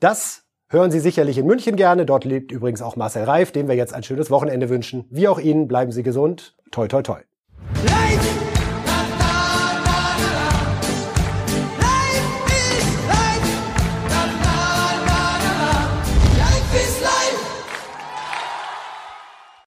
Das 0.01 0.45
hören 0.69 0.91
Sie 0.91 1.01
sicherlich 1.01 1.39
in 1.39 1.47
München 1.47 1.77
gerne. 1.77 2.07
Dort 2.07 2.25
lebt 2.25 2.53
übrigens 2.53 2.83
auch 2.83 2.97
Marcel 2.97 3.25
Reif, 3.25 3.53
dem 3.53 3.69
wir 3.69 3.75
jetzt 3.75 3.95
ein 3.95 4.03
schönes 4.03 4.31
Wochenende 4.31 4.69
wünschen. 4.69 5.07
Wie 5.11 5.29
auch 5.29 5.39
Ihnen, 5.39 5.69
bleiben 5.69 5.93
Sie 5.93 6.03
gesund. 6.03 6.57
Toi, 6.71 6.89
toi, 6.89 7.03
toi. 7.03 7.21
Life 7.85 8.46